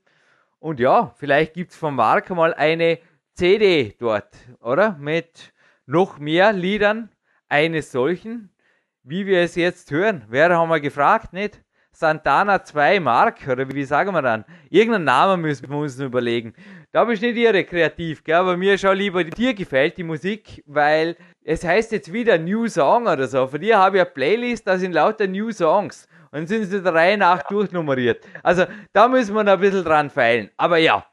[0.59, 2.99] Und ja, vielleicht gibt es von Marc mal eine
[3.35, 4.97] CD dort, oder?
[4.99, 5.53] Mit
[5.87, 7.11] noch mehr Liedern
[7.49, 8.51] eines solchen,
[9.05, 10.24] wie wir es jetzt hören.
[10.28, 11.61] Wer haben wir gefragt, nicht?
[11.95, 14.45] Santana 2 Mark, oder wie sagen wir dann?
[14.69, 16.53] Irgendeinen Namen müssen wir uns überlegen.
[16.93, 18.35] Da bist nicht irre kreativ, gell?
[18.35, 23.07] aber mir schon lieber, dir gefällt die Musik, weil es heißt jetzt wieder New Song
[23.07, 23.47] oder so.
[23.47, 26.09] Von dir habe ich eine Playlist, da sind lauter New Songs.
[26.33, 28.25] Und sind sie der Reihe nach durchnummeriert.
[28.43, 30.51] Also da müssen wir noch ein bisschen dran feilen.
[30.57, 31.07] Aber ja,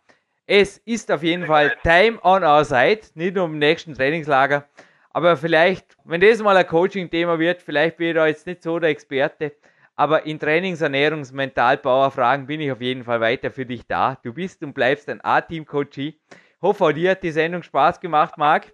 [0.47, 4.65] Es ist auf jeden Fall Time on our side, nicht nur im nächsten Trainingslager.
[5.11, 8.79] Aber vielleicht, wenn das mal ein Coaching-Thema wird, vielleicht bin ich da jetzt nicht so
[8.79, 9.53] der Experte.
[10.01, 14.17] Aber in Trainings-, Ernährungs-, Mental-Power-Fragen bin ich auf jeden Fall weiter für dich da.
[14.23, 16.19] Du bist und bleibst ein A-Team-Coachie.
[16.59, 18.73] Hoffe, auch dir hat die Sendung Spaß gemacht, Marc.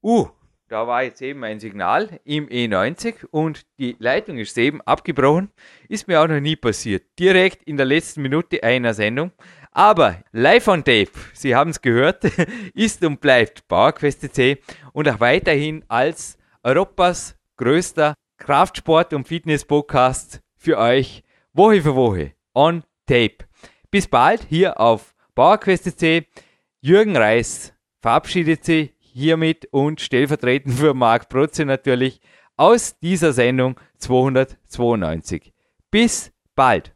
[0.00, 0.28] Uh,
[0.68, 5.50] da war jetzt eben ein Signal im E90 und die Leitung ist eben abgebrochen.
[5.88, 7.02] Ist mir auch noch nie passiert.
[7.18, 9.32] Direkt in der letzten Minute einer Sendung.
[9.72, 12.22] Aber live on tape, Sie haben es gehört,
[12.74, 20.78] ist und bleibt PowerQuest C und auch weiterhin als Europas größter Kraftsport- und Fitness-Podcast für
[20.78, 21.22] euch
[21.52, 23.38] Woche für Woche on tape.
[23.90, 26.26] Bis bald hier auf PowerQuest C.
[26.80, 32.20] Jürgen Reis verabschiedet sich hiermit und stellvertretend für Marc Protze natürlich
[32.56, 35.52] aus dieser Sendung 292.
[35.90, 36.95] Bis bald!